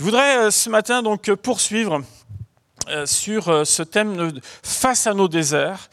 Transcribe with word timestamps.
Je 0.00 0.04
voudrais 0.06 0.46
euh, 0.46 0.50
ce 0.50 0.70
matin 0.70 1.02
donc 1.02 1.30
poursuivre 1.34 2.00
euh, 2.88 3.04
sur 3.04 3.50
euh, 3.50 3.64
ce 3.66 3.82
thème 3.82 4.32
face 4.62 5.06
à 5.06 5.12
nos 5.12 5.28
déserts. 5.28 5.90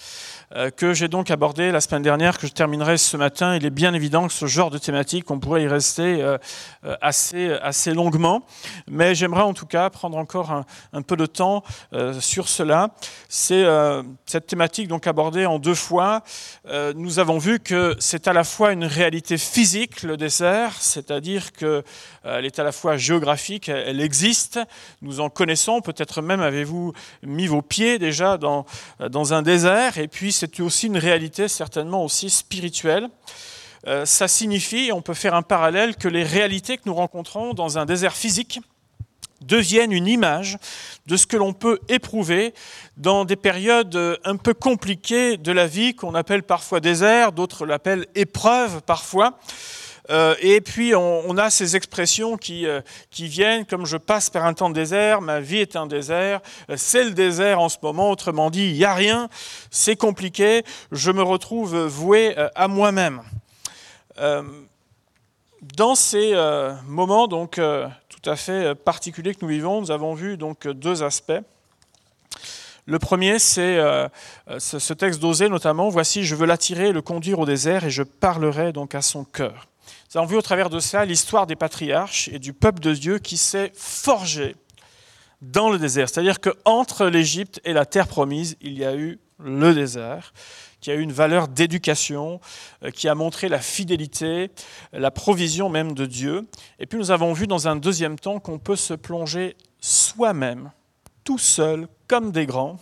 Euh, 0.55 0.69
que 0.69 0.93
j'ai 0.93 1.09
donc 1.09 1.29
abordé 1.29 1.73
la 1.73 1.81
semaine 1.81 2.03
dernière, 2.03 2.37
que 2.37 2.47
je 2.47 2.53
terminerai 2.53 2.97
ce 2.97 3.17
matin. 3.17 3.57
Il 3.57 3.65
est 3.65 3.69
bien 3.69 3.93
évident 3.93 4.27
que 4.27 4.33
ce 4.33 4.45
genre 4.45 4.69
de 4.69 4.77
thématique, 4.77 5.29
on 5.29 5.39
pourrait 5.39 5.63
y 5.63 5.67
rester 5.67 6.21
euh, 6.21 6.37
euh, 6.85 6.95
assez, 7.01 7.51
assez 7.61 7.93
longuement, 7.93 8.43
mais 8.87 9.13
j'aimerais 9.13 9.41
en 9.41 9.53
tout 9.53 9.65
cas 9.65 9.89
prendre 9.89 10.17
encore 10.17 10.63
un, 10.93 11.01
peu 11.01 11.17
de 11.17 11.25
temps 11.25 11.63
sur 12.19 12.47
cela. 12.47 12.91
C'est 13.27 13.65
cette 14.25 14.47
thématique 14.47 14.87
donc 14.87 15.05
abordée 15.07 15.45
en 15.45 15.59
deux 15.59 15.75
fois. 15.75 16.23
Nous 16.95 17.19
avons 17.19 17.37
vu 17.37 17.59
que 17.59 17.95
c'est 17.99 18.27
à 18.27 18.33
la 18.33 18.43
fois 18.43 18.71
une 18.71 18.83
réalité 18.83 19.37
physique, 19.37 20.03
le 20.03 20.17
désert, 20.17 20.73
c'est-à-dire 20.79 21.51
qu'elle 21.53 22.45
est 22.45 22.59
à 22.59 22.63
la 22.63 22.71
fois 22.71 22.97
géographique, 22.97 23.69
elle 23.69 24.01
existe, 24.01 24.59
nous 25.01 25.19
en 25.19 25.29
connaissons, 25.29 25.81
peut-être 25.81 26.21
même 26.21 26.41
avez-vous 26.41 26.93
mis 27.23 27.47
vos 27.47 27.61
pieds 27.61 27.99
déjà 27.99 28.37
dans, 28.37 28.65
dans 28.99 29.33
un 29.33 29.41
désert, 29.41 29.97
et 29.97 30.07
puis 30.07 30.31
c'est 30.37 30.59
aussi 30.59 30.85
une 30.87 30.97
réalité 30.97 31.47
certainement 31.47 32.03
aussi 32.03 32.29
spirituelle. 32.29 33.09
Euh, 33.87 34.05
ça 34.05 34.27
signifie, 34.27 34.91
on 34.93 35.01
peut 35.01 35.15
faire 35.15 35.33
un 35.33 35.41
parallèle, 35.41 35.95
que 35.95 36.07
les 36.07 36.23
réalités 36.23 36.77
que 36.77 36.83
nous 36.85 36.93
rencontrons 36.93 37.53
dans 37.53 37.77
un 37.79 37.85
désert 37.85 38.13
physique 38.13 38.59
deviennent 39.41 39.91
une 39.91 40.07
image 40.07 40.57
de 41.07 41.17
ce 41.17 41.25
que 41.25 41.37
l'on 41.37 41.53
peut 41.53 41.79
éprouver 41.89 42.53
dans 42.97 43.25
des 43.25 43.35
périodes 43.35 44.19
un 44.23 44.35
peu 44.35 44.53
compliquées 44.53 45.37
de 45.37 45.51
la 45.51 45.67
vie 45.67 45.95
qu'on 45.95 46.15
appelle 46.15 46.43
parfois 46.43 46.79
désert, 46.79 47.31
d'autres 47.31 47.65
l'appellent 47.65 48.07
épreuve 48.15 48.81
parfois. 48.81 49.39
Euh, 50.09 50.35
et 50.39 50.61
puis 50.61 50.95
on, 50.95 51.37
a 51.37 51.49
ces 51.49 51.75
expressions 51.75 52.37
qui, 52.37 52.65
euh, 52.65 52.81
qui 53.11 53.27
viennent 53.27 53.65
comme 53.65 53.85
je 53.85 53.97
passe 53.97 54.29
par 54.29 54.45
un 54.45 54.53
temps 54.53 54.69
de 54.69 54.75
désert, 54.75 55.21
ma 55.21 55.39
vie 55.41 55.57
est 55.57 55.75
un 55.75 55.85
désert, 55.85 56.39
euh, 56.69 56.75
c'est 56.77 57.03
le 57.03 57.11
désert 57.11 57.59
en 57.59 57.67
ce 57.67 57.77
moment, 57.81 58.09
autrement 58.09 58.49
dit, 58.49 58.69
il 58.69 58.73
n'y 58.73 58.85
a 58.85 58.93
rien, 58.93 59.27
c'est 59.69 59.97
compliqué, 59.97 60.63
je 60.91 61.11
me 61.11 61.21
retrouve 61.21 61.77
voué 61.85 62.35
à 62.55 62.67
moi-même. 62.67 63.21
Dans 65.75 65.95
ces 65.95 66.33
moments 66.87 67.27
donc 67.27 67.55
tout 67.55 68.29
à 68.29 68.35
fait 68.35 68.73
particuliers 68.75 69.35
que 69.35 69.39
nous 69.41 69.49
vivons, 69.49 69.81
nous 69.81 69.91
avons 69.91 70.13
vu 70.13 70.37
donc 70.37 70.67
deux 70.67 71.03
aspects. 71.03 71.41
Le 72.85 72.99
premier, 72.99 73.37
c'est 73.37 73.77
ce 74.57 74.93
texte 74.93 75.19
d'Osée 75.19 75.49
notamment. 75.49 75.89
Voici, 75.89 76.23
je 76.23 76.35
veux 76.35 76.45
l'attirer, 76.45 76.91
le 76.93 77.01
conduire 77.01 77.39
au 77.39 77.45
désert, 77.45 77.83
et 77.83 77.89
je 77.89 78.03
parlerai 78.03 78.71
donc 78.71 78.95
à 78.95 79.01
son 79.01 79.23
cœur. 79.23 79.67
Nous 80.17 80.23
avons 80.23 80.31
vu 80.31 80.37
au 80.37 80.41
travers 80.41 80.71
de 80.71 80.79
ça 80.79 81.05
l'histoire 81.05 81.45
des 81.45 81.55
patriarches 81.55 82.27
et 82.29 82.39
du 82.39 82.51
peuple 82.51 82.79
de 82.79 82.91
Dieu 82.91 83.19
qui 83.19 83.37
s'est 83.37 83.71
forgé 83.75 84.55
dans 85.43 85.69
le 85.69 85.77
désert. 85.77 86.09
C'est-à-dire 86.09 86.39
qu'entre 86.39 87.05
l'Égypte 87.05 87.61
et 87.63 87.71
la 87.71 87.85
terre 87.85 88.07
promise, 88.07 88.57
il 88.59 88.75
y 88.75 88.83
a 88.83 88.95
eu 88.95 89.19
le 89.37 89.75
désert, 89.75 90.33
qui 90.81 90.89
a 90.89 90.95
eu 90.95 91.01
une 91.01 91.11
valeur 91.11 91.47
d'éducation, 91.47 92.41
euh, 92.83 92.89
qui 92.89 93.07
a 93.07 93.13
montré 93.13 93.47
la 93.47 93.59
fidélité, 93.59 94.49
la 94.91 95.11
provision 95.11 95.69
même 95.69 95.93
de 95.93 96.07
Dieu. 96.07 96.47
Et 96.79 96.87
puis 96.87 96.97
nous 96.97 97.11
avons 97.11 97.33
vu 97.33 97.45
dans 97.45 97.67
un 97.67 97.75
deuxième 97.75 98.17
temps 98.17 98.39
qu'on 98.39 98.57
peut 98.57 98.75
se 98.75 98.95
plonger 98.95 99.55
soi-même, 99.81 100.71
tout 101.25 101.37
seul, 101.37 101.87
comme 102.07 102.31
des 102.31 102.47
grands, 102.47 102.77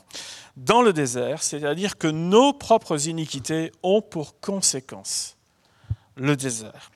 dans 0.56 0.82
le 0.82 0.94
désert, 0.94 1.44
c'est-à-dire 1.44 1.98
que 1.98 2.08
nos 2.08 2.54
propres 2.54 3.10
iniquités 3.10 3.74
ont 3.84 4.02
pour 4.02 4.40
conséquence 4.40 5.36
le 6.16 6.38
désert. 6.38 6.92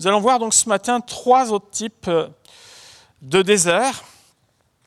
Nous 0.00 0.06
allons 0.06 0.20
voir 0.20 0.38
donc 0.38 0.54
ce 0.54 0.68
matin 0.68 1.00
trois 1.00 1.52
autres 1.52 1.70
types 1.70 2.08
euh, 2.08 2.28
de 3.22 3.42
désert. 3.42 4.04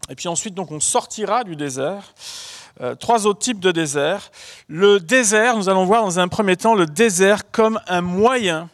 Et 0.10 0.16
puis 0.16 0.28
ensuite, 0.28 0.54
donc, 0.54 0.72
on 0.72 0.80
sortira 0.80 1.44
du 1.44 1.56
désert. 1.56 2.14
Euh, 2.80 2.96
trois 2.96 3.26
autres 3.26 3.40
types 3.40 3.60
de 3.60 3.72
désert. 3.72 4.30
Le 4.68 5.00
désert, 5.00 5.58
nous 5.58 5.70
allons 5.70 5.86
voir 5.86 6.04
dans 6.04 6.20
un 6.20 6.28
premier 6.28 6.56
temps 6.56 6.76
le 6.76 6.86
désert 6.86 7.50
comme 7.52 7.80
un 7.88 8.02
moyen 8.02 8.70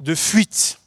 de 0.00 0.14
fuite. 0.14 0.78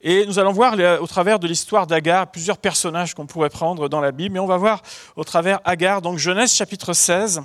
Et 0.00 0.26
nous 0.26 0.38
allons 0.38 0.52
voir 0.52 0.74
au 1.00 1.06
travers 1.06 1.38
de 1.38 1.46
l'histoire 1.46 1.86
d'Agar 1.86 2.30
plusieurs 2.30 2.58
personnages 2.58 3.14
qu'on 3.14 3.26
pourrait 3.26 3.50
prendre 3.50 3.88
dans 3.88 4.00
la 4.00 4.10
Bible, 4.10 4.34
mais 4.34 4.40
on 4.40 4.46
va 4.46 4.56
voir 4.56 4.82
au 5.14 5.22
travers 5.22 5.60
Agar, 5.64 6.02
donc 6.02 6.18
Genèse 6.18 6.52
chapitre 6.52 6.92
16, 6.92 7.42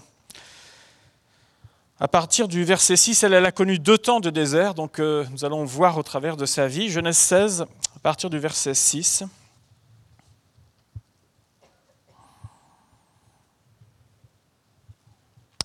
à 1.99 2.07
partir 2.07 2.47
du 2.47 2.63
verset 2.63 2.95
6, 2.95 3.23
elle, 3.23 3.33
a 3.33 3.51
connu 3.51 3.79
deux 3.79 3.97
temps 3.97 4.19
de 4.19 4.29
désert, 4.29 4.75
donc 4.75 4.99
euh, 4.99 5.25
nous 5.31 5.45
allons 5.45 5.65
voir 5.65 5.97
au 5.97 6.03
travers 6.03 6.37
de 6.37 6.45
sa 6.45 6.67
vie. 6.67 6.89
Genèse 6.89 7.17
16, 7.17 7.61
à 7.95 7.99
partir 8.03 8.29
du 8.29 8.37
verset 8.37 8.75
6. 8.75 9.23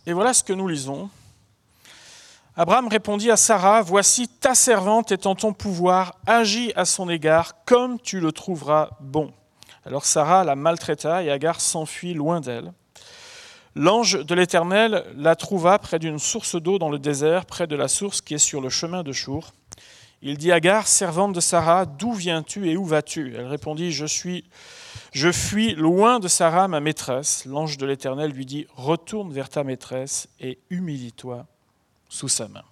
Et 0.06 0.14
voilà 0.14 0.32
ce 0.32 0.42
que 0.42 0.54
nous 0.54 0.66
lisons. 0.66 1.10
Abraham 2.56 2.88
répondit 2.88 3.30
à 3.30 3.36
Sarah, 3.36 3.82
Voici 3.82 4.26
ta 4.26 4.54
servante 4.54 5.12
est 5.12 5.26
en 5.26 5.34
ton 5.34 5.52
pouvoir, 5.52 6.16
agis 6.26 6.72
à 6.76 6.86
son 6.86 7.10
égard 7.10 7.62
comme 7.66 8.00
tu 8.00 8.20
le 8.20 8.32
trouveras 8.32 8.90
bon. 9.00 9.34
Alors 9.84 10.06
Sarah 10.06 10.44
la 10.44 10.56
maltraita 10.56 11.22
et 11.22 11.30
Agar 11.30 11.60
s'enfuit 11.60 12.14
loin 12.14 12.40
d'elle. 12.40 12.72
L'ange 13.74 14.24
de 14.24 14.34
l'Éternel 14.34 15.04
la 15.16 15.34
trouva 15.34 15.78
près 15.78 15.98
d'une 15.98 16.18
source 16.18 16.60
d'eau 16.60 16.78
dans 16.78 16.90
le 16.90 16.98
désert, 16.98 17.46
près 17.46 17.66
de 17.66 17.76
la 17.76 17.88
source 17.88 18.20
qui 18.20 18.34
est 18.34 18.38
sur 18.38 18.60
le 18.60 18.68
chemin 18.68 19.02
de 19.02 19.12
Chour. 19.12 19.52
Il 20.20 20.36
dit 20.36 20.52
Agar, 20.52 20.86
servante 20.86 21.32
de 21.32 21.40
Sarah, 21.40 21.86
d'où 21.86 22.12
viens-tu 22.12 22.70
et 22.70 22.76
où 22.76 22.84
vas-tu? 22.84 23.34
Elle 23.36 23.46
répondit 23.46 23.90
Je 23.90 24.06
suis 24.06 24.44
je 25.12 25.30
fuis 25.30 25.74
loin 25.74 26.20
de 26.20 26.28
Sarah, 26.28 26.68
ma 26.68 26.80
maîtresse. 26.80 27.44
L'ange 27.44 27.76
de 27.76 27.84
l'Éternel 27.84 28.30
lui 28.30 28.46
dit 28.46 28.66
Retourne 28.74 29.30
vers 29.30 29.50
ta 29.50 29.62
maîtresse 29.62 30.28
et 30.40 30.58
humilie-toi 30.70 31.46
sous 32.08 32.28
sa 32.28 32.48
main. 32.48 32.64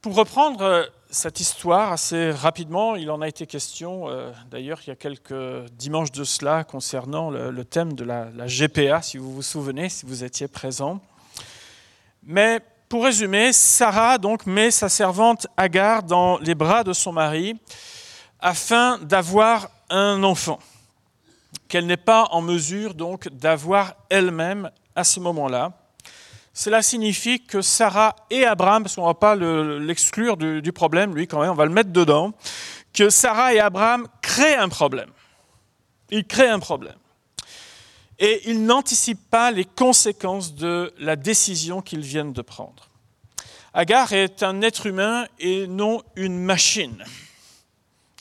Pour 0.00 0.14
reprendre 0.14 0.88
cette 1.10 1.40
histoire, 1.40 1.92
assez 1.92 2.30
rapidement, 2.30 2.94
il 2.94 3.10
en 3.10 3.20
a 3.20 3.28
été 3.28 3.46
question, 3.46 4.08
euh, 4.08 4.30
d'ailleurs, 4.50 4.80
il 4.86 4.90
y 4.90 4.92
a 4.92 4.96
quelques 4.96 5.68
dimanches 5.72 6.12
de 6.12 6.24
cela, 6.24 6.64
concernant 6.64 7.30
le, 7.30 7.64
thème 7.64 7.94
de 7.94 8.04
la, 8.04 8.46
GPA, 8.46 9.02
si 9.02 9.18
vous 9.18 9.34
vous 9.34 9.42
souvenez, 9.42 9.88
si 9.88 10.06
vous 10.06 10.22
étiez 10.22 10.46
présent. 10.46 11.00
Mais 12.22 12.60
pour 12.88 13.04
résumer, 13.04 13.52
Sarah 13.52 14.18
donc 14.18 14.46
met 14.46 14.70
sa 14.70 14.88
servante 14.88 15.46
Agar 15.56 16.02
dans 16.02 16.38
les 16.38 16.54
bras 16.54 16.84
de 16.84 16.92
son 16.92 17.12
mari 17.12 17.56
afin 18.40 18.98
d'avoir 18.98 19.68
un 19.90 20.22
enfant 20.22 20.58
qu'elle 21.68 21.86
n'est 21.86 21.96
pas 21.96 22.28
en 22.30 22.40
mesure 22.40 22.94
donc 22.94 23.28
d'avoir 23.28 23.94
elle-même 24.08 24.70
à 24.94 25.04
ce 25.04 25.20
moment-là. 25.20 25.72
Cela 26.52 26.82
signifie 26.82 27.40
que 27.40 27.62
Sarah 27.62 28.16
et 28.30 28.44
Abraham, 28.44 28.82
parce 28.82 28.96
qu'on 28.96 29.02
ne 29.02 29.06
va 29.06 29.14
pas 29.14 29.36
l'exclure 29.36 30.36
du, 30.36 30.72
problème, 30.72 31.14
lui 31.14 31.26
quand 31.26 31.40
même, 31.40 31.50
on 31.50 31.54
va 31.54 31.64
le 31.64 31.72
mettre 31.72 31.90
dedans, 31.90 32.32
que 32.92 33.08
Sarah 33.08 33.54
et 33.54 33.60
Abraham 33.60 34.08
créent 34.20 34.56
un 34.56 34.68
problème. 34.68 35.10
Ils 36.10 36.26
créent 36.26 36.48
un 36.48 36.58
problème. 36.58 36.96
Et 38.18 38.42
ils 38.50 38.64
n'anticipent 38.64 39.30
pas 39.30 39.50
les 39.50 39.64
conséquences 39.64 40.54
de 40.54 40.92
la 40.98 41.16
décision 41.16 41.80
qu'ils 41.80 42.00
viennent 42.00 42.32
de 42.32 42.42
prendre. 42.42 42.88
Agar 43.72 44.12
est 44.12 44.42
un 44.42 44.60
être 44.62 44.86
humain 44.86 45.26
et 45.38 45.68
non 45.68 46.02
une 46.16 46.36
machine 46.36 47.04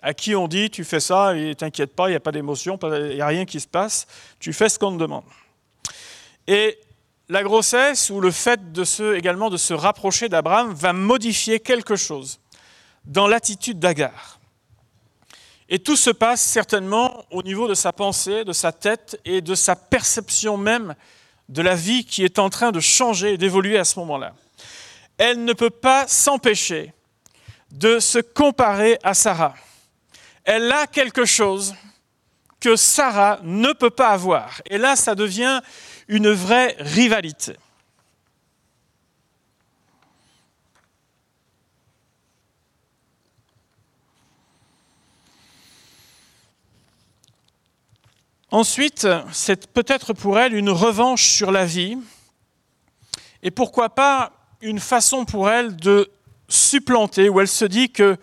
à 0.02 0.14
qui 0.14 0.36
on 0.36 0.48
dit 0.48 0.70
tu 0.70 0.84
fais 0.84 1.00
ça 1.00 1.36
et 1.36 1.56
t'inquiète 1.56 1.96
pas, 1.96 2.08
il 2.08 2.12
n'y 2.12 2.18
a 2.18 2.22
pas 2.22 2.32
d'émotion, 2.32 2.80
il 2.84 3.16
n'y 3.16 3.22
a 3.22 3.28
rien 3.28 3.46
qui 3.46 3.60
se 3.60 3.68
passe, 3.68 4.08
tu 4.40 4.54
fais 4.54 4.70
ce 4.70 4.80
qu'on 4.80 4.94
te 4.94 5.02
demande. 5.02 5.24
Et 6.48 6.80
la 7.30 7.44
grossesse 7.44 8.10
ou 8.10 8.20
le 8.20 8.32
fait 8.32 8.72
de 8.74 8.84
se, 8.84 9.16
également 9.16 9.52
de 9.52 9.58
se 9.58 9.74
rapprocher 9.74 10.30
d'Abraham 10.30 10.74
va 10.74 10.94
modifier 10.94 11.60
quelque 11.60 11.96
chose 11.96 12.40
dans 13.06 13.28
l'attitude 13.28 13.80
d'Agar. 13.80 14.40
Et 15.70 15.78
tout 15.78 15.96
se 15.96 16.10
passe 16.10 16.42
certainement 16.42 17.24
au 17.30 17.44
niveau 17.44 17.68
de 17.68 17.76
sa 17.76 17.94
pensée, 17.94 18.44
de 18.44 18.54
sa 18.54 18.72
tête 18.72 19.20
et 19.24 19.42
de 19.42 19.54
sa 19.54 19.76
perception 19.76 20.58
même 20.58 20.96
de 21.48 21.62
la 21.62 21.76
vie 21.76 22.04
qui 22.04 22.26
est 22.26 22.40
en 22.40 22.50
train 22.50 22.72
de 22.72 22.80
changer 22.80 23.34
et 23.34 23.38
d'évoluer 23.38 23.78
à 23.78 23.86
ce 23.86 24.00
moment-là. 24.00 24.34
Elle 25.20 25.46
ne 25.46 25.54
peut 25.54 25.70
pas 25.70 26.08
s'empêcher 26.08 26.94
de 27.72 28.00
se 28.00 28.18
comparer 28.18 28.98
à 29.04 29.14
Sarah. 29.14 29.54
Elle 30.44 30.72
a 30.72 30.88
quelque 30.88 31.26
chose 31.26 31.76
que 32.60 32.76
Sarah 32.76 33.40
ne 33.44 33.72
peut 33.74 33.90
pas 33.90 34.10
avoir. 34.10 34.62
Et 34.66 34.78
là, 34.78 34.96
ça 34.96 35.16
devient 35.16 35.62
une 36.08 36.30
vraie 36.30 36.76
rivalité. 36.80 37.56
Ensuite, 48.52 49.08
c'est 49.32 49.68
peut-être 49.68 50.14
pour 50.14 50.40
elle 50.40 50.56
une 50.56 50.72
revanche 50.72 51.28
sur 51.28 51.52
la 51.52 51.66
vie, 51.66 52.00
et 53.44 53.52
pourquoi 53.52 53.90
pas 53.90 54.32
une 54.62 54.80
façon 54.80 55.24
pour 55.24 55.52
elle 55.52 55.76
de 55.76 56.12
supplanter, 56.48 57.30
où 57.30 57.40
elle 57.40 57.48
se 57.48 57.66
dit 57.66 57.92
que, 57.92 58.18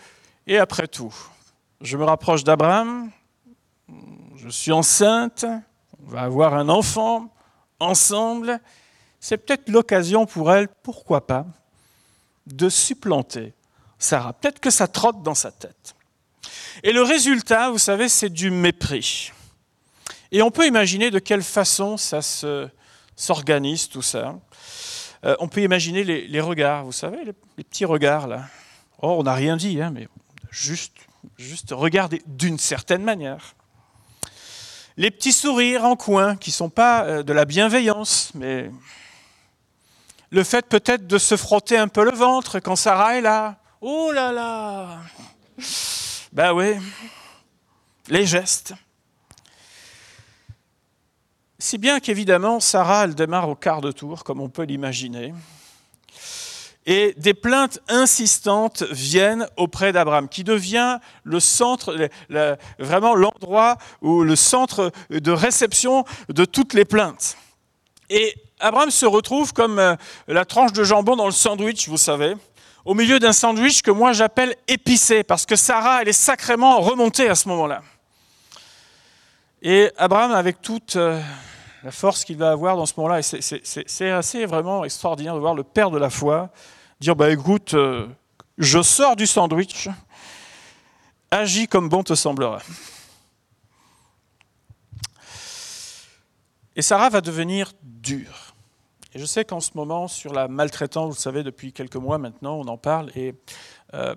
et 0.49 0.59
après 0.59 0.89
tout, 0.89 1.15
je 1.81 1.97
me 1.97 2.03
rapproche 2.03 2.43
d'Abraham, 2.43 3.11
je 4.37 4.49
suis 4.49 4.73
enceinte, 4.73 5.45
on 6.05 6.11
va 6.11 6.23
avoir 6.23 6.55
un 6.55 6.69
enfant 6.69 7.33
ensemble. 7.81 8.61
C'est 9.21 9.39
peut-être 9.39 9.69
l'occasion 9.69 10.27
pour 10.27 10.53
elle, 10.53 10.69
pourquoi 10.69 11.27
pas, 11.27 11.47
de 12.47 12.69
supplanter 12.69 13.55
Sarah. 13.99 14.33
Peut-être 14.33 14.61
que 14.61 14.71
ça 14.71 14.89
trotte 14.89 15.23
dans 15.23 15.35
sa 15.35 15.51
tête. 15.51 15.95
Et 16.83 16.93
le 16.93 17.03
résultat, 17.03 17.71
vous 17.71 17.79
savez, 17.79 18.09
c'est 18.09 18.29
du 18.29 18.51
mépris. 18.51 19.33
Et 20.33 20.43
on 20.43 20.51
peut 20.51 20.67
imaginer 20.67 21.11
de 21.11 21.19
quelle 21.19 21.43
façon 21.43 21.97
ça 21.97 22.21
s'organise, 23.17 23.89
tout 23.89 24.03
ça. 24.03 24.39
Euh, 25.25 25.35
on 25.41 25.49
peut 25.49 25.63
imaginer 25.63 26.05
les, 26.05 26.41
regards, 26.41 26.85
vous 26.85 26.93
savez, 26.93 27.25
les, 27.25 27.33
petits 27.65 27.85
regards 27.85 28.29
là. 28.29 28.45
Oh, 29.03 29.17
on 29.19 29.23
n'a 29.23 29.35
rien 29.35 29.57
dit, 29.57 29.81
hein, 29.81 29.91
mais 29.93 30.09
juste, 30.51 30.95
juste 31.37 31.71
regarder 31.73 32.23
d'une 32.27 32.59
certaine 32.59 33.03
manière. 33.03 33.56
Les 34.99 35.11
petits 35.11 35.33
sourires 35.33 35.85
en 35.85 35.95
coin 35.95 36.37
qui 36.37 36.51
ne 36.51 36.55
sont 36.55 36.71
pas 36.71 37.05
euh, 37.05 37.23
de 37.23 37.33
la 37.35 37.45
bienveillance, 37.45 38.31
mais 38.35 38.71
le 40.31 40.43
fait 40.43 40.67
peut-être 40.67 41.07
de 41.07 41.19
se 41.19 41.37
frotter 41.37 41.77
un 41.77 41.89
peu 41.89 42.03
le 42.03 42.17
ventre 42.17 42.61
quand 42.61 42.77
Sarah 42.77 43.19
est 43.19 43.21
là. 43.21 43.57
Oh 43.83 44.11
là 44.13 44.33
là 44.33 45.01
Ben 46.33 46.55
oui, 46.55 46.77
les 48.09 48.25
gestes. 48.25 48.73
Si 51.59 51.77
bien 51.77 52.01
qu'évidemment, 52.01 52.59
Sarah, 52.61 53.05
elle 53.05 53.15
démarre 53.15 53.51
au 53.51 53.55
quart 53.55 53.83
de 53.83 53.93
tour, 53.93 54.25
comme 54.25 54.41
on 54.41 54.49
peut 54.49 54.65
l'imaginer. 54.65 55.35
Et 56.89 57.15
des 57.17 57.35
plaintes 57.35 57.81
insistantes 57.89 58.85
viennent 58.93 59.49
auprès 59.57 59.93
d'Abraham, 59.93 60.29
qui 60.29 60.45
devient 60.45 60.99
le 61.25 61.41
centre, 61.41 62.09
vraiment 62.79 63.17
l'endroit 63.17 63.77
ou 64.03 64.23
le 64.23 64.37
centre 64.37 64.93
de 65.11 65.33
réception 65.33 66.05
de 66.29 66.45
toutes 66.45 66.75
les 66.75 66.85
plaintes. 66.85 67.37
Et 68.09 68.35
Abraham 68.61 68.91
se 68.91 69.05
retrouve 69.05 69.53
comme 69.53 69.79
euh, 69.81 69.97
la 70.29 70.45
tranche 70.45 70.73
de 70.73 70.85
jambon 70.85 71.17
dans 71.17 71.27
le 71.27 71.33
sandwich, 71.33 71.89
vous 71.89 71.97
savez, 71.97 72.37
au 72.85 72.95
milieu 72.95 73.19
d'un 73.19 73.33
sandwich 73.33 73.83
que 73.83 73.91
moi 73.91 74.13
j'appelle 74.13 74.55
épicé, 74.69 75.25
parce 75.25 75.45
que 75.45 75.57
Sarah, 75.57 76.03
elle 76.03 76.09
est 76.09 76.13
sacrément 76.13 76.81
remontée 76.81 77.29
à 77.29 77.35
ce 77.35 77.49
moment-là. 77.49 77.83
Et 79.61 79.91
Abraham, 79.99 80.33
avec 80.33 80.63
toute 80.63 80.97
euh, 80.97 81.21
la 81.83 81.91
force 81.91 82.25
qu'il 82.25 82.37
va 82.37 82.53
avoir 82.53 82.77
dans 82.77 82.87
ce 82.87 82.95
moment-là, 82.97 83.23
c'est 83.23 84.11
assez 84.11 84.47
vraiment 84.47 84.85
extraordinaire 84.85 85.35
de 85.35 85.41
voir 85.41 85.55
le 85.55 85.65
père 85.65 85.91
de 85.91 85.99
la 85.99 86.11
foi 86.11 86.51
dire 87.01 87.17
bah 87.17 87.31
écoute, 87.31 87.75
euh, 87.75 88.07
je 88.59 88.83
sors 88.83 89.17
du 89.17 89.27
sandwich, 89.27 89.89
agis 91.31 91.69
comme 91.69 91.89
bon 91.89 92.03
te 92.03 92.15
semblera. 92.15 92.61
Et 96.75 96.83
Sarah 96.83 97.09
va 97.09 97.21
devenir 97.21 97.73
dure. 97.83 98.55
Et 99.15 99.19
je 99.19 99.25
sais 99.25 99.45
qu'en 99.45 99.61
ce 99.61 99.71
moment, 99.75 100.09
sur 100.09 100.35
la 100.35 100.47
maltraitance, 100.47 101.15
vous 101.15 101.21
savez, 101.21 101.43
depuis 101.43 101.73
quelques 101.73 101.97
mois 101.97 102.19
maintenant, 102.19 102.57
on 102.57 102.69
en 102.69 102.77
parle, 102.77 103.11
et 103.17 103.35
euh, 103.95 104.15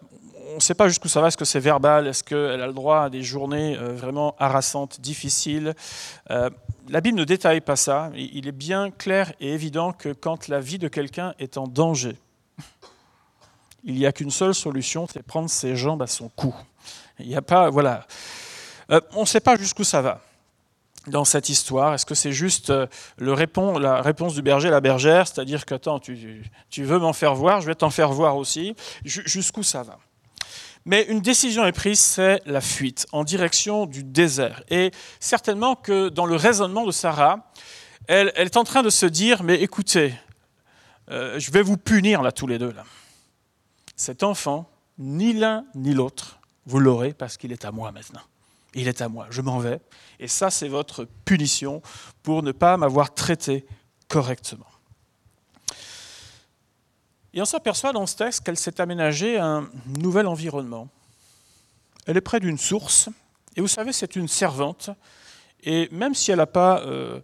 on 0.51 0.55
ne 0.55 0.59
sait 0.59 0.73
pas 0.73 0.89
jusqu'où 0.89 1.07
ça 1.07 1.21
va, 1.21 1.27
est-ce 1.27 1.37
que 1.37 1.45
c'est 1.45 1.59
verbal, 1.59 2.07
est-ce 2.07 2.23
qu'elle 2.23 2.61
a 2.61 2.67
le 2.67 2.73
droit 2.73 3.03
à 3.03 3.09
des 3.09 3.23
journées 3.23 3.77
euh, 3.77 3.93
vraiment 3.93 4.35
harassantes, 4.39 4.99
difficiles. 4.99 5.73
La 6.27 7.01
Bible 7.01 7.19
ne 7.19 7.23
détaille 7.23 7.61
pas 7.61 7.75
ça. 7.75 8.11
Il 8.15 8.47
est 8.47 8.51
bien 8.51 8.89
clair 8.89 9.31
et 9.39 9.53
évident 9.53 9.93
que 9.93 10.09
quand 10.09 10.47
la 10.47 10.59
vie 10.59 10.79
de 10.79 10.87
quelqu'un 10.87 11.35
est 11.37 11.57
en 11.57 11.67
danger, 11.67 12.17
il 13.83 13.95
n'y 13.95 14.05
a 14.05 14.11
qu'une 14.11 14.31
seule 14.31 14.53
solution, 14.53 15.07
c'est 15.11 15.23
prendre 15.23 15.49
ses 15.49 15.75
jambes 15.75 16.01
à 16.01 16.07
son 16.07 16.29
cou. 16.29 16.53
Il 17.19 17.27
n'y 17.27 17.35
a 17.35 17.41
pas, 17.41 17.69
voilà. 17.69 18.05
on 19.13 19.21
ne 19.21 19.25
sait 19.25 19.39
pas 19.39 19.55
jusqu'où 19.55 19.83
ça 19.83 20.01
va 20.01 20.21
dans 21.07 21.25
cette 21.25 21.49
histoire 21.49 21.93
Est-ce 21.93 22.05
que 22.05 22.15
c'est 22.15 22.31
juste 22.31 22.69
euh, 22.69 22.87
la 23.17 24.01
réponse 24.01 24.33
du 24.33 24.41
berger 24.41 24.67
à 24.67 24.71
la 24.71 24.81
bergère, 24.81 25.27
c'est-à-dire 25.27 25.65
que 25.65 25.75
attends, 25.75 25.99
tu, 25.99 26.43
veux 26.77 26.99
m'en 26.99 27.13
faire 27.13 27.35
voir, 27.35 27.61
je 27.61 27.67
vais 27.67 27.75
t'en 27.75 27.89
faire 27.89 28.11
voir 28.11 28.37
aussi 28.37 28.75
Jusqu'où 29.03 29.63
ça 29.63 29.83
va? 29.83 29.97
Mais 30.85 31.03
une 31.03 31.19
décision 31.19 31.65
est 31.65 31.71
prise, 31.71 31.99
c'est 31.99 32.41
la 32.45 32.61
fuite 32.61 33.05
en 33.11 33.23
direction 33.23 33.85
du 33.85 34.03
désert. 34.03 34.63
Et 34.69 34.91
certainement 35.19 35.75
que 35.75 36.09
dans 36.09 36.25
le 36.25 36.35
raisonnement 36.35 36.85
de 36.85 36.91
Sarah, 36.91 37.51
elle, 38.07 38.31
est 38.35 38.57
en 38.57 38.63
train 38.63 38.81
de 38.81 38.89
se 38.89 39.05
dire, 39.05 39.43
mais 39.43 39.61
écoutez, 39.61 40.13
euh, 41.09 41.39
je 41.39 41.51
vais 41.51 41.61
vous 41.61 41.77
punir 41.77 42.21
là 42.21 42.31
tous 42.31 42.47
les 42.47 42.57
deux. 42.57 42.71
Là. 42.71 42.83
Cet 43.95 44.23
enfant, 44.23 44.69
ni 44.97 45.33
l'un 45.33 45.65
ni 45.75 45.93
l'autre, 45.93 46.39
vous 46.65 46.79
l'aurez 46.79 47.13
parce 47.13 47.37
qu'il 47.37 47.51
est 47.51 47.65
à 47.65 47.71
moi 47.71 47.91
maintenant 47.91 48.21
il 48.73 48.87
est 48.87 49.01
à 49.01 49.09
moi, 49.09 49.27
je 49.29 49.41
m'en 49.41 49.59
vais. 49.59 49.79
Et 50.19 50.27
ça, 50.27 50.49
c'est 50.49 50.67
votre 50.67 51.05
punition 51.25 51.81
pour 52.23 52.43
ne 52.43 52.51
pas 52.51 52.77
m'avoir 52.77 53.13
traité 53.13 53.65
correctement. 54.07 54.65
Et 57.33 57.41
on 57.41 57.45
s'aperçoit 57.45 57.93
dans 57.93 58.07
ce 58.07 58.15
texte 58.15 58.43
qu'elle 58.43 58.57
s'est 58.57 58.81
aménagée 58.81 59.37
un 59.37 59.69
nouvel 59.85 60.27
environnement. 60.27 60.87
Elle 62.05 62.17
est 62.17 62.21
près 62.21 62.39
d'une 62.39 62.57
source, 62.57 63.09
et 63.55 63.61
vous 63.61 63.67
savez, 63.67 63.93
c'est 63.93 64.15
une 64.15 64.27
servante. 64.27 64.89
Et 65.63 65.89
même 65.91 66.13
si 66.13 66.31
elle 66.31 66.37
n'a 66.37 66.45
pas 66.45 66.81
euh, 66.81 67.19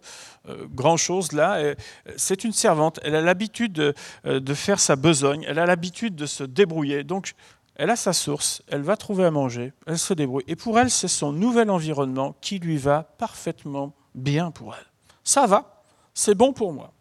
euh, 0.48 0.66
grand-chose 0.70 1.32
là, 1.32 1.56
euh, 1.56 1.74
c'est 2.16 2.44
une 2.44 2.52
servante. 2.52 3.00
Elle 3.02 3.16
a 3.16 3.20
l'habitude 3.20 3.72
de, 3.72 3.94
de, 4.24 4.54
faire 4.54 4.80
sa 4.80 4.96
besogne, 4.96 5.44
elle 5.48 5.58
a 5.58 5.66
l'habitude 5.66 6.14
de 6.14 6.26
se 6.26 6.44
débrouiller. 6.44 7.04
Donc 7.04 7.34
elle 7.76 7.90
a 7.90 7.96
sa 7.96 8.12
source, 8.12 8.62
elle 8.68 8.82
va 8.82 8.96
trouver 8.96 9.24
à 9.24 9.30
manger, 9.30 9.72
elle 9.86 9.98
se 9.98 10.14
débrouille. 10.14 10.44
Et 10.46 10.56
pour 10.56 10.78
elle, 10.78 10.90
c'est 10.90 11.08
son 11.08 11.32
nouvel 11.32 11.70
environnement 11.70 12.34
qui 12.40 12.58
lui 12.58 12.76
va 12.76 13.02
parfaitement 13.02 13.94
bien 14.14 14.50
pour 14.50 14.74
elle. 14.74 14.86
Ça 15.24 15.46
va, 15.46 15.82
c'est 16.14 16.34
bon 16.34 16.52
pour 16.52 16.72
moi. 16.72 16.92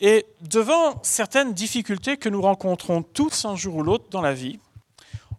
Et 0.00 0.26
devant 0.42 1.02
certaines 1.02 1.54
difficultés 1.54 2.18
que 2.18 2.28
nous 2.28 2.42
rencontrons 2.42 3.02
tous 3.02 3.46
un 3.46 3.56
jour 3.56 3.76
ou 3.76 3.82
l'autre 3.82 4.10
dans 4.10 4.20
la 4.20 4.34
vie, 4.34 4.58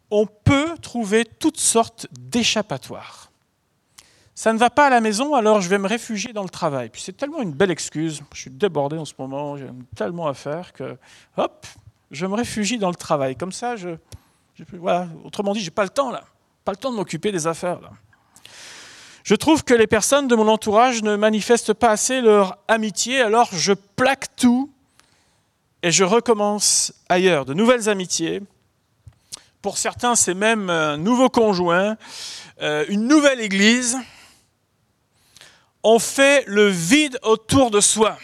on 0.10 0.26
peut 0.26 0.76
trouver 0.82 1.26
toutes 1.26 1.60
sortes 1.60 2.08
d'échappatoires. 2.12 3.27
Ça 4.38 4.54
ne 4.54 4.60
va 4.60 4.70
pas 4.70 4.86
à 4.86 4.90
la 4.92 5.02
maison, 5.02 5.34
alors 5.34 5.62
je 5.62 5.68
vais 5.68 5.80
me 5.80 5.88
réfugier 5.88 6.32
dans 6.32 6.44
le 6.44 6.50
travail. 6.50 6.90
Puis 6.90 7.02
c'est 7.02 7.18
tellement 7.18 7.42
une 7.42 7.54
belle 7.54 7.72
excuse. 7.72 8.22
Je 8.36 8.42
suis 8.42 8.52
débordé 8.52 8.96
en 8.96 9.04
ce 9.04 9.16
moment, 9.18 9.58
j'ai 9.58 9.66
tellement 9.96 10.28
à 10.28 10.36
faire 10.36 10.74
que, 10.74 10.96
hop, 11.38 11.66
je 12.12 12.28
me 12.28 12.36
réfugie 12.36 12.78
dans 12.78 12.90
le 12.90 12.96
travail. 12.96 13.36
Comme 13.36 13.52
ça, 13.52 13.74
voilà. 14.74 15.08
autrement 15.24 15.54
dit, 15.54 15.62
je 15.62 15.66
n'ai 15.66 15.72
pas 15.72 15.82
le 15.82 15.90
temps 15.90 16.12
là, 16.12 16.24
pas 16.66 16.72
le 16.72 16.78
temps 16.78 16.92
de 16.92 16.96
m'occuper 16.98 17.32
des 17.32 17.48
affaires 17.48 17.82
là. 17.82 17.90
Je 19.24 19.34
trouve 19.34 19.64
que 19.64 19.74
les 19.74 19.88
personnes 19.88 20.28
de 20.28 20.36
mon 20.36 20.48
entourage 20.50 21.02
ne 21.02 21.16
manifestent 21.16 21.74
pas 21.74 21.90
assez 21.90 22.22
leur 22.22 22.60
amitié, 22.68 23.22
alors 23.22 23.50
je 23.52 23.74
plaque 23.74 24.36
tout 24.36 24.70
et 25.82 25.90
je 25.90 26.04
recommence 26.04 26.94
ailleurs, 27.10 27.44
de 27.44 27.56
nouvelles 27.56 27.90
amitiés. 27.90 28.44
Pour 29.64 29.80
certains, 29.80 30.16
c'est 30.16 30.36
même 30.36 30.70
un 30.70 30.98
nouveau 30.98 31.28
conjoint, 31.28 31.98
euh, 32.62 32.86
une 32.88 33.08
nouvelle 33.08 33.42
église. 33.42 33.98
On 35.84 36.00
fait 36.00 36.44
le 36.48 36.68
vide 36.68 37.20
autour 37.24 37.72
de 37.72 37.80
soi. 37.80 38.18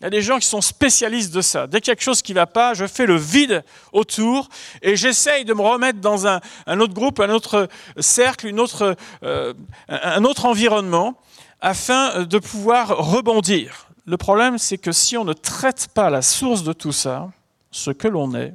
Il 0.00 0.04
y 0.04 0.06
a 0.06 0.10
des 0.10 0.22
gens 0.22 0.38
qui 0.38 0.46
sont 0.46 0.62
spécialistes 0.62 1.32
de 1.32 1.42
ça. 1.42 1.66
Dès 1.66 1.80
qu'il 1.80 1.88
y 1.88 1.92
a 1.92 1.94
quelque 1.94 2.04
chose 2.04 2.22
qui 2.22 2.32
ne 2.32 2.36
va 2.36 2.46
pas, 2.46 2.72
je 2.72 2.86
fais 2.86 3.04
le 3.04 3.16
vide 3.16 3.62
autour 3.92 4.48
et 4.80 4.96
j'essaye 4.96 5.44
de 5.44 5.52
me 5.52 5.60
remettre 5.60 6.00
dans 6.00 6.26
un, 6.26 6.40
autre 6.80 6.94
groupe, 6.94 7.20
un 7.20 7.28
autre 7.28 7.68
cercle, 7.98 8.46
une 8.46 8.60
autre, 8.60 8.96
euh, 9.22 9.52
un 9.88 10.24
autre 10.24 10.46
environnement 10.46 11.18
afin 11.60 12.24
de 12.24 12.38
pouvoir 12.38 12.96
rebondir. 12.96 13.88
Le 14.06 14.16
problème, 14.16 14.56
c'est 14.56 14.78
que 14.78 14.92
si 14.92 15.18
on 15.18 15.24
ne 15.24 15.34
traite 15.34 15.88
pas 15.92 16.08
la 16.08 16.22
source 16.22 16.62
de 16.62 16.72
tout 16.72 16.92
ça, 16.92 17.30
ce 17.70 17.90
que 17.90 18.08
l'on 18.08 18.34
est 18.34 18.54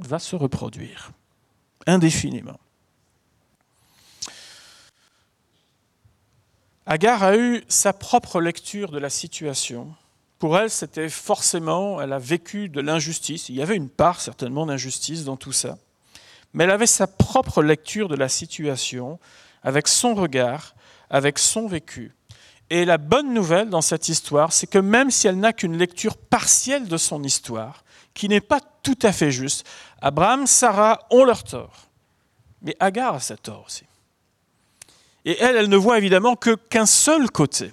va 0.00 0.18
se 0.18 0.34
reproduire 0.34 1.10
indéfiniment. 1.86 2.58
Agar 6.86 7.22
a 7.22 7.36
eu 7.36 7.62
sa 7.68 7.92
propre 7.92 8.40
lecture 8.40 8.90
de 8.90 8.98
la 8.98 9.10
situation 9.10 9.94
pour 10.40 10.56
elle, 10.56 10.70
c'était 10.70 11.10
forcément, 11.10 12.00
elle 12.00 12.14
a 12.14 12.18
vécu 12.18 12.70
de 12.70 12.80
l'injustice. 12.80 13.50
Il 13.50 13.56
y 13.56 13.62
avait 13.62 13.76
une 13.76 13.90
part 13.90 14.22
certainement 14.22 14.64
d'injustice 14.64 15.22
dans 15.24 15.36
tout 15.36 15.52
ça. 15.52 15.76
Mais 16.54 16.64
elle 16.64 16.70
avait 16.70 16.86
sa 16.86 17.06
propre 17.06 17.62
lecture 17.62 18.08
de 18.08 18.16
la 18.16 18.30
situation, 18.30 19.18
avec 19.62 19.86
son 19.86 20.14
regard, 20.14 20.74
avec 21.10 21.38
son 21.38 21.66
vécu. 21.66 22.14
Et 22.70 22.86
la 22.86 22.96
bonne 22.96 23.34
nouvelle 23.34 23.68
dans 23.68 23.82
cette 23.82 24.08
histoire, 24.08 24.54
c'est 24.54 24.66
que 24.66 24.78
même 24.78 25.10
si 25.10 25.28
elle 25.28 25.38
n'a 25.38 25.52
qu'une 25.52 25.76
lecture 25.76 26.16
partielle 26.16 26.88
de 26.88 26.96
son 26.96 27.22
histoire, 27.22 27.84
qui 28.14 28.26
n'est 28.26 28.40
pas 28.40 28.60
tout 28.82 28.98
à 29.02 29.12
fait 29.12 29.30
juste, 29.30 29.66
Abraham, 30.00 30.46
Sarah 30.46 31.00
ont 31.10 31.24
leur 31.24 31.44
tort. 31.44 31.88
Mais 32.62 32.74
Agar 32.80 33.16
a 33.16 33.20
sa 33.20 33.36
tort 33.36 33.64
aussi. 33.66 33.84
Et 35.24 35.36
elle, 35.38 35.56
elle 35.56 35.68
ne 35.68 35.76
voit 35.76 35.98
évidemment 35.98 36.36
que 36.36 36.54
qu'un 36.54 36.86
seul 36.86 37.30
côté. 37.30 37.72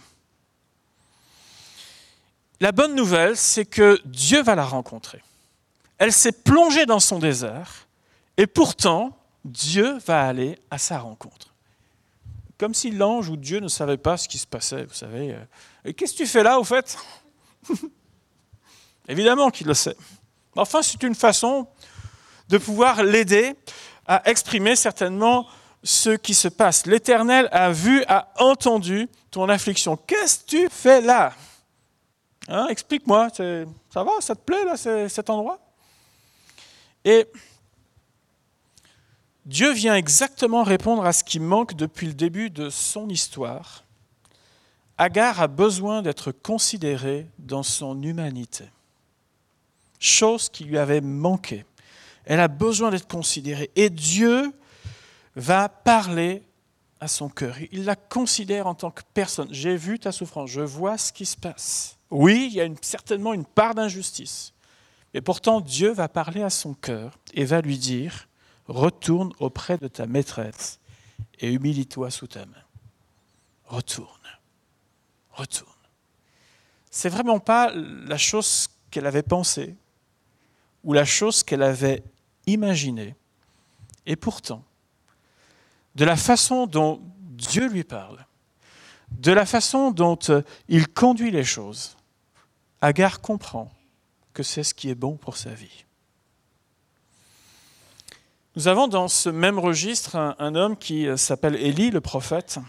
La 2.60 2.72
bonne 2.72 2.96
nouvelle, 2.96 3.38
c'est 3.38 3.66
que 3.66 4.02
Dieu 4.06 4.42
va 4.42 4.56
la 4.56 4.66
rencontrer. 4.66 5.22
Elle 5.98 6.12
s'est 6.12 6.32
plongée 6.32 6.86
dans 6.86 7.00
son 7.00 7.20
désert, 7.20 7.88
et 8.38 8.48
pourtant, 8.48 9.18
Dieu 9.46 9.98
va 10.06 10.28
aller 10.28 10.58
à 10.70 10.78
sa 10.78 11.00
rencontre. 11.00 11.54
Comme 12.58 12.74
si 12.74 12.92
l'ange 12.92 13.30
ou 13.30 13.38
Dieu 13.38 13.60
ne 13.60 13.68
savait 13.68 13.98
pas 13.98 14.18
ce 14.18 14.28
qui 14.28 14.38
se 14.38 14.48
passait, 14.48 14.84
vous 14.84 14.94
savez. 14.94 15.38
Qu'est-ce 15.96 16.14
que 16.14 16.18
tu 16.18 16.28
fais 16.28 16.44
là, 16.44 16.60
au 16.60 16.64
fait? 16.64 16.98
Évidemment 19.08 19.52
qu'il 19.52 19.68
le 19.68 19.74
sait. 19.74 19.96
Enfin, 20.56 20.82
c'est 20.82 21.02
une 21.04 21.16
façon 21.16 21.68
de 22.50 22.58
pouvoir 22.58 23.04
l'aider 23.04 23.56
à 24.08 24.28
exprimer 24.30 24.76
certainement 24.76 25.48
ce 25.88 26.10
qui 26.10 26.34
se 26.34 26.50
passe. 26.50 26.86
L'Éternel 26.86 27.48
a 27.54 27.72
vu, 27.72 28.04
a 28.10 28.28
entendu 28.40 29.08
ton 29.32 29.48
affliction. 29.48 29.96
Qu'est-ce 29.96 30.40
que 30.40 30.46
tu 30.46 30.70
fais 30.70 31.00
là? 31.00 31.34
Hein, 32.50 32.68
Explique-moi, 32.68 33.30
ça 33.30 34.04
va, 34.04 34.12
ça 34.20 34.36
te 34.36 34.42
plaît 34.42 34.66
là, 34.66 34.76
cet 35.08 35.30
endroit? 35.30 35.60
Et 37.06 37.26
Dieu 39.46 39.72
vient 39.72 39.96
exactement 39.96 40.64
répondre 40.64 41.06
à 41.06 41.14
ce 41.14 41.24
qui 41.24 41.40
manque 41.40 41.74
depuis 41.74 42.08
le 42.08 42.14
début 42.14 42.50
de 42.50 42.70
son 42.70 43.08
histoire. 43.08 43.86
Agar 44.98 45.40
a 45.40 45.48
besoin 45.48 46.02
d'être 46.02 46.34
considérée 46.34 47.28
dans 47.40 47.64
son 47.64 48.04
humanité, 48.04 48.66
chose 50.00 50.50
qui 50.50 50.66
lui 50.66 50.78
avait 50.78 51.00
manqué. 51.00 51.64
Elle 52.26 52.42
a 52.42 52.50
besoin 52.50 52.92
d'être 52.92 53.08
considérée. 53.08 53.72
Et 53.78 53.90
Dieu 53.90 54.52
va 55.38 55.70
parler 55.70 56.44
à 57.00 57.08
son 57.08 57.30
cœur. 57.30 57.56
Il 57.72 57.86
la 57.86 57.96
considère 57.96 58.66
en 58.66 58.74
tant 58.74 58.90
que 58.90 59.04
personne. 59.14 59.48
J'ai 59.52 59.78
vu 59.78 60.00
ta 60.00 60.12
souffrance, 60.12 60.50
je 60.50 60.62
vois 60.62 60.98
ce 60.98 61.14
qui 61.14 61.26
se 61.26 61.38
passe. 61.38 61.98
Oui, 62.10 62.50
il 62.52 62.56
y 62.56 62.62
a 62.62 62.68
certainement 62.82 63.34
une 63.34 63.46
part 63.46 63.76
d'injustice. 63.76 64.54
Mais 65.14 65.22
pourtant, 65.22 65.62
Dieu 65.62 65.92
va 65.92 66.10
parler 66.10 66.42
à 66.42 66.50
son 66.50 66.74
cœur 66.74 67.20
et 67.34 67.46
va 67.46 67.62
lui 67.62 67.78
dire, 67.78 68.28
retourne 68.68 69.32
auprès 69.40 69.78
de 69.78 69.88
ta 69.88 70.08
maîtresse 70.08 70.80
et 71.40 71.54
humilie-toi 71.54 72.10
sous 72.10 72.28
ta 72.28 72.46
main. 72.46 72.64
Retourne. 73.66 74.10
Retourne. 75.32 75.72
C'est 76.90 77.10
vraiment 77.10 77.40
pas 77.40 77.72
la 77.76 78.18
chose 78.18 78.70
qu'elle 78.90 79.06
avait 79.06 79.22
pensée 79.22 79.76
ou 80.84 80.94
la 80.94 81.06
chose 81.06 81.44
qu'elle 81.44 81.62
avait 81.62 82.04
imaginée. 82.48 83.16
Et 84.08 84.16
pourtant, 84.16 84.64
de 85.98 86.06
la 86.06 86.16
façon 86.16 86.68
dont 86.68 87.02
Dieu 87.20 87.68
lui 87.68 87.84
parle, 87.84 88.24
de 89.10 89.32
la 89.32 89.48
façon 89.48 89.90
dont 89.90 90.20
euh, 90.30 90.44
il 90.70 90.88
conduit 90.88 91.32
les 91.32 91.44
choses, 91.44 91.98
Agar 92.82 93.20
comprend 93.20 93.72
que 94.34 94.44
c'est 94.44 94.62
ce 94.62 94.76
qui 94.76 94.92
est 94.92 94.96
bon 94.96 95.18
pour 95.18 95.36
sa 95.38 95.50
vie. 95.50 95.86
Nous 98.56 98.68
avons 98.68 98.88
dans 98.88 99.08
ce 99.08 99.30
même 99.30 99.58
registre 99.58 100.16
un, 100.16 100.54
homme 100.54 100.78
qui 100.78 101.08
euh, 101.08 101.18
s'appelle 101.18 101.56
Élie, 101.56 101.90
le 101.90 102.02
prophète, 102.02 102.60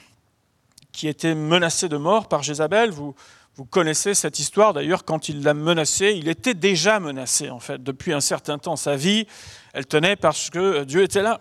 qui 0.92 1.06
était 1.06 1.34
menacé 1.34 1.90
de 1.90 1.98
mort 1.98 2.28
par 2.28 2.42
Jézabel. 2.42 2.90
Vous, 2.90 3.14
vous 3.56 3.66
connaissez 3.66 4.14
cette 4.14 4.38
histoire 4.38 4.72
d'ailleurs, 4.72 5.04
quand 5.04 5.28
il 5.28 5.42
l'a 5.42 5.52
menacé, 5.52 6.14
il 6.16 6.28
était 6.28 6.54
déjà 6.54 6.98
menacé 6.98 7.50
en 7.50 7.60
fait 7.60 7.82
depuis 7.82 8.14
un 8.14 8.20
certain 8.20 8.56
temps. 8.56 8.76
Sa 8.76 8.96
vie, 8.96 9.26
elle 9.74 9.86
tenait 9.86 10.16
parce 10.16 10.48
que 10.48 10.84
Dieu 10.84 11.02
était 11.02 11.22
là. 11.22 11.38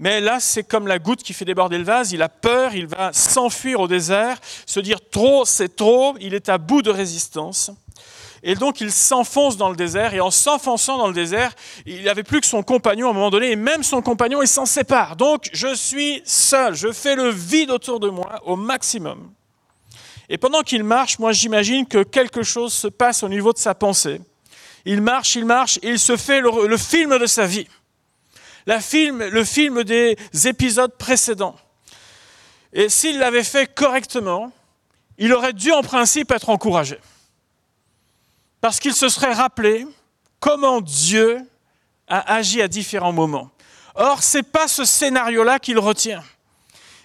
Mais 0.00 0.20
là, 0.20 0.38
c'est 0.38 0.62
comme 0.62 0.86
la 0.86 1.00
goutte 1.00 1.24
qui 1.24 1.32
fait 1.32 1.44
déborder 1.44 1.76
le 1.76 1.82
vase. 1.82 2.12
Il 2.12 2.22
a 2.22 2.28
peur, 2.28 2.72
il 2.72 2.86
va 2.86 3.12
s'enfuir 3.12 3.80
au 3.80 3.88
désert, 3.88 4.38
se 4.64 4.78
dire 4.78 5.00
trop, 5.10 5.44
c'est 5.44 5.74
trop. 5.74 6.14
Il 6.20 6.34
est 6.34 6.48
à 6.48 6.56
bout 6.56 6.82
de 6.82 6.90
résistance. 6.90 7.72
Et 8.44 8.54
donc, 8.54 8.80
il 8.80 8.92
s'enfonce 8.92 9.56
dans 9.56 9.70
le 9.70 9.74
désert. 9.74 10.14
Et 10.14 10.20
en 10.20 10.30
s'enfonçant 10.30 10.98
dans 10.98 11.08
le 11.08 11.12
désert, 11.12 11.52
il 11.84 12.04
n'avait 12.04 12.22
plus 12.22 12.40
que 12.40 12.46
son 12.46 12.62
compagnon 12.62 13.08
à 13.08 13.10
un 13.10 13.12
moment 13.12 13.30
donné. 13.30 13.50
Et 13.50 13.56
même 13.56 13.82
son 13.82 14.00
compagnon, 14.00 14.40
il 14.40 14.46
s'en 14.46 14.66
sépare. 14.66 15.16
Donc, 15.16 15.50
je 15.52 15.74
suis 15.74 16.22
seul. 16.24 16.76
Je 16.76 16.92
fais 16.92 17.16
le 17.16 17.30
vide 17.30 17.72
autour 17.72 17.98
de 17.98 18.08
moi 18.08 18.40
au 18.44 18.54
maximum. 18.54 19.32
Et 20.28 20.38
pendant 20.38 20.60
qu'il 20.60 20.84
marche, 20.84 21.18
moi, 21.18 21.32
j'imagine 21.32 21.84
que 21.86 22.04
quelque 22.04 22.44
chose 22.44 22.72
se 22.72 22.86
passe 22.86 23.24
au 23.24 23.28
niveau 23.28 23.52
de 23.52 23.58
sa 23.58 23.74
pensée. 23.74 24.20
Il 24.84 25.02
marche, 25.02 25.34
il 25.34 25.44
marche, 25.44 25.80
il 25.82 25.98
se 25.98 26.16
fait 26.16 26.40
le 26.40 26.76
film 26.76 27.18
de 27.18 27.26
sa 27.26 27.46
vie 27.46 27.66
le 28.68 29.44
film 29.44 29.82
des 29.84 30.16
épisodes 30.44 30.92
précédents. 30.96 31.56
Et 32.72 32.88
s'il 32.88 33.18
l'avait 33.18 33.44
fait 33.44 33.72
correctement, 33.74 34.52
il 35.16 35.32
aurait 35.32 35.54
dû 35.54 35.72
en 35.72 35.82
principe 35.82 36.30
être 36.30 36.50
encouragé. 36.50 36.98
Parce 38.60 38.78
qu'il 38.78 38.94
se 38.94 39.08
serait 39.08 39.32
rappelé 39.32 39.86
comment 40.38 40.80
Dieu 40.80 41.40
a 42.06 42.34
agi 42.34 42.60
à 42.60 42.68
différents 42.68 43.12
moments. 43.12 43.50
Or, 43.94 44.22
ce 44.22 44.38
n'est 44.38 44.42
pas 44.42 44.68
ce 44.68 44.84
scénario-là 44.84 45.58
qu'il 45.58 45.78
retient. 45.78 46.22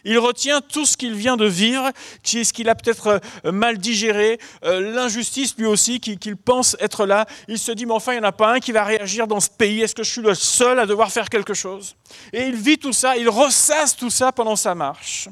Il 0.05 0.17
retient 0.19 0.61
tout 0.61 0.85
ce 0.85 0.97
qu'il 0.97 1.13
vient 1.13 1.37
de 1.37 1.45
vivre, 1.45 1.91
ce 2.23 2.51
qu'il 2.51 2.69
a 2.69 2.75
peut-être 2.75 3.21
euh, 3.45 3.51
mal 3.51 3.77
digéré, 3.77 4.39
euh, 4.65 4.93
l'injustice 4.93 5.57
lui 5.57 5.65
aussi 5.65 5.99
qu'il 5.99 6.37
pense 6.37 6.75
être 6.79 7.05
là. 7.05 7.25
Il 7.47 7.57
se 7.57 7.71
dit, 7.71 7.85
mais 7.85 7.93
enfin, 7.93 8.13
il 8.13 8.19
n'y 8.19 8.25
en 8.25 8.29
a 8.29 8.33
pas 8.33 8.53
un 8.53 8.59
qui 8.59 8.71
va 8.71 8.83
réagir 8.83 9.27
dans 9.27 9.39
ce 9.39 9.49
pays. 9.49 9.81
Est-ce 9.81 9.95
que 9.95 10.03
je 10.03 10.11
suis 10.11 10.21
le 10.21 10.35
seul 10.35 10.79
à 10.79 10.85
devoir 10.85 11.11
faire 11.11 11.29
quelque 11.29 11.53
chose? 11.53 11.95
Et 12.33 12.43
il 12.43 12.55
vit 12.55 12.77
tout 12.77 12.93
ça, 12.93 13.15
il 13.17 13.29
ressasse 13.29 13.95
tout 13.95 14.09
ça 14.09 14.31
pendant 14.31 14.55
sa 14.55 14.75
marche. 14.75 15.29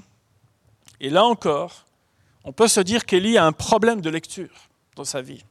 Et 1.00 1.10
là 1.10 1.26
encore, 1.26 1.86
on 2.44 2.54
peut 2.54 2.68
se 2.68 2.80
dire 2.80 3.06
qu'Élie 3.06 3.38
a 3.38 3.46
un 3.46 3.52
problème 3.52 4.02
de 4.02 4.10
lecture 4.10 4.70
dans 4.96 5.04
sa 5.04 5.22
vie. 5.22 5.44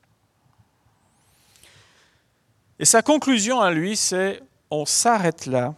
Et 2.79 2.85
sa 2.85 3.03
conclusion 3.03 3.61
à 3.61 3.71
lui, 3.71 3.97
c'est 3.97 4.41
on 4.71 4.87
s'arrête 4.87 5.47
là 5.47 5.75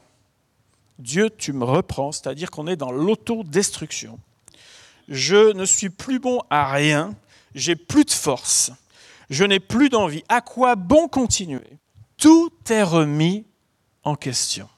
Dieu, 1.02 1.30
tu 1.37 1.52
me 1.52 1.64
reprends, 1.64 2.12
c'est-à-dire 2.12 2.50
qu'on 2.50 2.68
est 2.68 2.76
dans 2.76 2.92
l'autodestruction. 2.92 4.18
Je 5.09 5.52
ne 5.52 5.64
suis 5.64 5.90
plus 5.90 6.21
bon 6.21 6.40
à 6.49 6.71
rien, 6.71 7.14
j'ai 7.54 7.75
plus 7.75 8.04
de 8.04 8.12
force, 8.12 8.71
je 9.28 9.44
n'ai 9.44 9.59
plus 9.59 9.88
d'envie. 9.88 10.23
À 10.28 10.40
quoi 10.40 10.76
bon 10.76 11.09
continuer? 11.09 11.78
Tout 12.16 12.52
est 12.71 12.85
remis 12.85 13.44
en 14.04 14.14
question. 14.14 14.68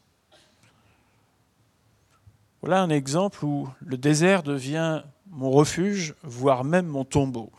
Voilà 2.62 2.80
un 2.80 2.88
exemple 2.88 3.44
où 3.44 3.68
le 3.80 3.98
désert 3.98 4.42
devient 4.42 5.02
mon 5.26 5.50
refuge, 5.50 6.14
voire 6.22 6.64
même 6.64 6.86
mon 6.86 7.04
tombeau. 7.04 7.52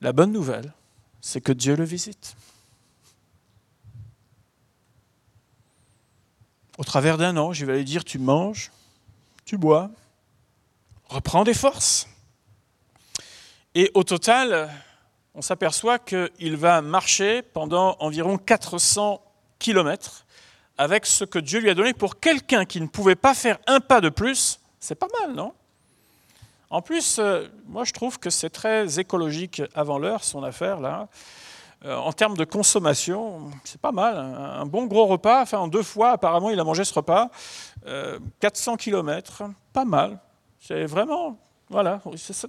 La 0.00 0.12
bonne 0.12 0.32
nouvelle, 0.32 0.72
c'est 1.20 1.42
que 1.42 1.52
Dieu 1.52 1.76
le 1.76 1.84
visite. 1.84 2.34
Au 6.80 6.84
travers 6.84 7.18
d'un 7.18 7.36
an, 7.36 7.52
je 7.52 7.66
vais 7.66 7.76
lui 7.76 7.84
dire, 7.84 8.06
tu 8.06 8.18
manges, 8.18 8.72
tu 9.44 9.58
bois, 9.58 9.90
reprends 11.10 11.44
des 11.44 11.52
forces. 11.52 12.08
Et 13.74 13.90
au 13.92 14.02
total, 14.02 14.70
on 15.34 15.42
s'aperçoit 15.42 15.98
qu'il 15.98 16.56
va 16.56 16.80
marcher 16.80 17.42
pendant 17.42 17.98
environ 18.00 18.38
400 18.38 19.22
kilomètres 19.58 20.24
avec 20.78 21.04
ce 21.04 21.24
que 21.24 21.38
Dieu 21.38 21.60
lui 21.60 21.68
a 21.68 21.74
donné 21.74 21.92
pour 21.92 22.18
quelqu'un 22.18 22.64
qui 22.64 22.80
ne 22.80 22.86
pouvait 22.86 23.14
pas 23.14 23.34
faire 23.34 23.58
un 23.66 23.80
pas 23.80 24.00
de 24.00 24.08
plus. 24.08 24.58
C'est 24.80 24.94
pas 24.94 25.08
mal, 25.20 25.34
non? 25.34 25.52
En 26.70 26.80
plus, 26.80 27.18
euh, 27.18 27.46
moi 27.66 27.84
je 27.84 27.92
trouve 27.92 28.18
que 28.18 28.30
c'est 28.30 28.48
très 28.48 28.98
écologique 28.98 29.60
avant 29.74 29.98
l'heure, 29.98 30.24
son 30.24 30.42
affaire 30.42 30.80
là. 30.80 31.08
Euh, 31.84 31.96
en 31.96 32.12
termes 32.12 32.36
de 32.36 32.44
consommation, 32.44 33.50
c'est 33.64 33.80
pas 33.80 33.92
mal. 33.92 34.16
Un, 34.16 34.66
bon 34.66 34.84
gros 34.84 35.06
repas, 35.06 35.42
enfin 35.42 35.58
en 35.58 35.68
deux 35.68 35.82
fois, 35.82 36.10
apparemment, 36.10 36.50
il 36.50 36.60
a 36.60 36.64
mangé 36.64 36.84
ce 36.84 36.92
repas. 36.92 37.30
400 38.40 38.72
euh, 38.72 38.76
km, 38.76 39.44
pas 39.72 39.86
mal. 39.86 40.18
C'est 40.58 40.84
vraiment, 40.84 41.38
voilà, 41.70 42.00
ça 42.16 42.48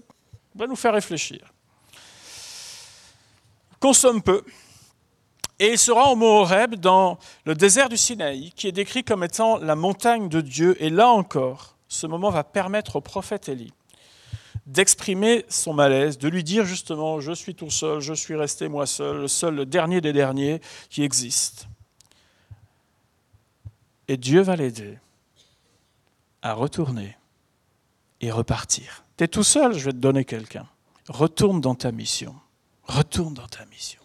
va 0.56 0.68
nous 0.68 0.76
faire 0.76 0.94
réfléchir. 0.94 1.54
consomme 3.80 4.22
peu. 4.22 4.44
Et 5.60 5.74
il 5.74 5.78
sera 5.78 6.12
au 6.12 6.16
Mont 6.16 6.46
dans 6.80 7.18
le 7.46 7.56
désert 7.56 7.88
du 7.88 7.96
Sinaï, 7.96 8.52
qui 8.56 8.68
est 8.68 8.72
décrit 8.72 9.04
comme 9.04 9.24
étant 9.24 9.58
la 9.58 9.76
montagne 9.76 10.28
de 10.28 10.42
Dieu. 10.42 10.76
Et 10.84 10.90
là 10.90 11.08
encore, 11.08 11.78
ce 11.88 12.08
moment 12.08 12.32
va 12.32 12.44
permettre 12.44 12.98
au 12.98 13.02
prophète 13.02 13.48
Élie 13.48 13.72
d'exprimer 14.72 15.44
son 15.50 15.74
malaise, 15.74 16.18
de 16.18 16.30
lui 16.30 16.46
dire 16.46 16.64
justement, 16.64 17.20
je 17.20 17.34
suis 17.34 17.56
tout 17.56 17.70
seul, 17.70 18.00
je 18.00 18.14
suis 18.14 18.36
resté 18.36 18.70
moi 18.70 18.86
seul, 18.86 19.18
le 19.18 19.28
seul, 19.28 19.56
le 19.56 19.66
dernier 19.66 20.00
des 20.00 20.14
derniers 20.14 20.62
qui 20.90 21.04
existe. 21.04 21.68
Et 24.08 24.16
Dieu 24.16 24.42
va 24.42 24.56
l'aider 24.56 24.98
à 26.42 26.54
retourner 26.54 27.18
et 28.22 28.32
repartir. 28.32 29.04
Tu 29.18 29.26
es 29.26 29.28
tout 29.28 29.44
seul, 29.44 29.74
je 29.74 29.86
vais 29.86 29.92
te 29.92 29.98
donner 29.98 30.24
quelqu'un. 30.24 30.68
Retourne 31.10 31.60
dans 31.60 31.76
ta 31.76 31.92
mission. 31.92 32.34
Retourne 32.86 33.34
dans 33.34 33.48
ta 33.48 33.66
mission. 33.66 34.02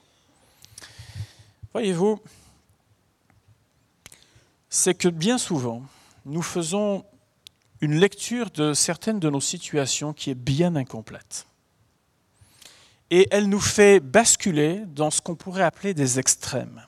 Voyez-vous, 1.72 2.20
c'est 4.68 4.94
que 4.94 5.08
bien 5.08 5.38
souvent, 5.38 5.82
nous 6.24 6.42
faisons 6.42 7.04
une 7.80 7.96
lecture 7.96 8.50
de 8.50 8.74
certaines 8.74 9.20
de 9.20 9.30
nos 9.30 9.40
situations 9.40 10.12
qui 10.12 10.30
est 10.30 10.34
bien 10.34 10.76
incomplète. 10.76 11.46
Et 13.10 13.28
elle 13.30 13.48
nous 13.48 13.60
fait 13.60 14.00
basculer 14.00 14.82
dans 14.86 15.10
ce 15.10 15.20
qu'on 15.20 15.36
pourrait 15.36 15.62
appeler 15.62 15.94
des 15.94 16.18
extrêmes. 16.18 16.84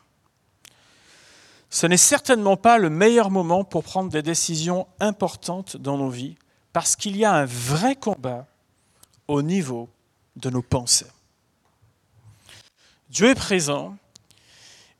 ce 1.71 1.87
n'est 1.87 1.99
certainement 1.99 2.57
pas 2.57 2.79
le 2.79 2.89
meilleur 2.89 3.31
moment 3.31 3.63
pour 3.63 3.85
prendre 3.85 4.11
des 4.11 4.23
décisions 4.23 4.87
importantes 5.01 5.77
dans 5.77 5.99
nos 5.99 6.09
vies, 6.09 6.37
parce 6.73 6.97
qu'il 6.97 7.17
y 7.17 7.25
a 7.25 7.33
un 7.33 7.45
vrai 7.45 7.95
combat 7.95 8.47
au 9.27 9.43
niveau 9.43 9.91
de 10.37 10.49
nos 10.49 10.63
pensées. 10.63 11.11
Dieu 13.11 13.31
est 13.31 13.35
présent 13.35 13.97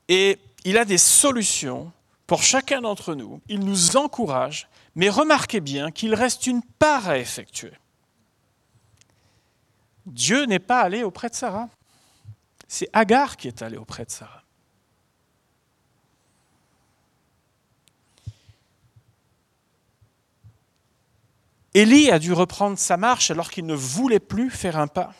et 0.07 0.39
il 0.63 0.77
a 0.77 0.85
des 0.85 0.97
solutions 0.97 1.91
pour 2.27 2.43
chacun 2.43 2.81
d'entre 2.81 3.15
nous. 3.15 3.41
Il 3.47 3.59
nous 3.59 3.97
encourage, 3.97 4.67
mais 4.95 5.09
remarquez 5.09 5.61
bien 5.61 5.91
qu'il 5.91 6.13
reste 6.13 6.47
une 6.47 6.63
part 6.63 7.09
à 7.09 7.17
effectuer. 7.17 7.73
Dieu 10.05 10.45
n'est 10.45 10.59
pas 10.59 10.81
allé 10.81 11.03
auprès 11.03 11.29
de 11.29 11.35
Sarah. 11.35 11.69
C'est 12.67 12.89
Agar 12.93 13.37
qui 13.37 13.47
est 13.47 13.61
allé 13.61 13.77
auprès 13.77 14.05
de 14.05 14.11
Sarah. 14.11 14.43
Élie 21.75 22.09
a 22.09 22.17
dû 22.17 22.33
reprendre 22.33 22.79
sa 22.79 22.97
marche 22.97 23.29
alors 23.29 23.51
qu'il 23.51 23.65
ne 23.65 23.75
voulait 23.75 24.19
plus 24.19 24.49
faire 24.49 24.77
un 24.77 24.87
pas. 24.87 25.13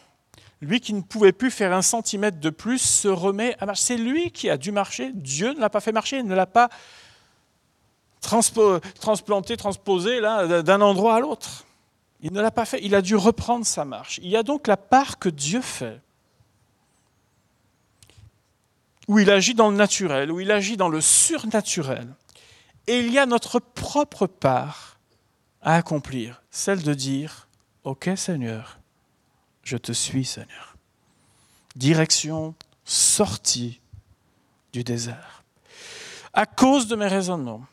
Lui 0.62 0.82
qui 0.82 0.94
ne 0.94 1.02
pouvait 1.02 1.32
plus 1.32 1.52
faire 1.52 1.74
un 1.74 1.82
centimètre 1.82 2.40
de 2.40 2.50
plus 2.50 2.80
se 2.80 3.08
remet 3.08 3.56
à 3.60 3.66
marcher. 3.66 3.84
C'est 3.84 3.98
lui 3.98 4.32
qui 4.32 4.50
a 4.50 4.58
dû 4.58 4.72
marcher. 4.72 5.12
Dieu 5.14 5.54
ne 5.54 5.60
l'a 5.60 5.70
pas 5.70 5.80
fait 5.80 5.92
marcher, 5.92 6.18
il 6.18 6.26
ne 6.26 6.36
l'a 6.36 6.48
pas 6.48 6.70
transplanté, 8.22 9.58
transposé 9.58 10.22
d'un 10.22 10.82
endroit 10.82 11.16
à 11.16 11.20
l'autre. 11.20 11.66
Il 12.22 12.34
ne 12.34 12.42
l'a 12.42 12.52
pas 12.52 12.66
fait, 12.66 12.80
il 12.84 12.96
a 12.96 13.02
dû 13.02 13.16
reprendre 13.16 13.66
sa 13.66 13.86
marche. 13.86 14.20
Il 14.22 14.30
y 14.30 14.36
a 14.36 14.44
donc 14.44 14.68
la 14.68 14.78
part 14.78 15.20
que 15.20 15.30
Dieu 15.30 15.62
fait, 15.62 16.02
où 19.08 19.20
il 19.20 19.30
agit 19.32 19.56
dans 19.56 19.72
le 19.72 19.78
naturel, 19.78 20.32
où 20.32 20.40
il 20.40 20.52
agit 20.52 20.78
dans 20.78 20.90
le 20.90 21.02
surnaturel. 21.02 22.08
Et 22.88 23.00
il 23.00 23.12
y 23.12 23.20
a 23.20 23.26
notre 23.26 23.60
propre 23.60 24.28
part 24.28 24.98
à 25.62 25.76
accomplir, 25.76 26.42
celle 26.52 26.84
de 26.84 26.94
dire, 26.94 27.48
OK 27.84 28.10
Seigneur, 28.16 28.80
je 29.64 29.78
te 29.78 29.92
suis 29.92 30.26
Seigneur. 30.26 30.76
Direction 31.76 32.56
sortie 32.86 33.80
du 34.74 34.84
désert. 34.84 35.44
À 36.34 36.46
cause 36.46 36.88
de 36.88 36.96
mes 36.96 37.08
raisonnements, 37.08 37.66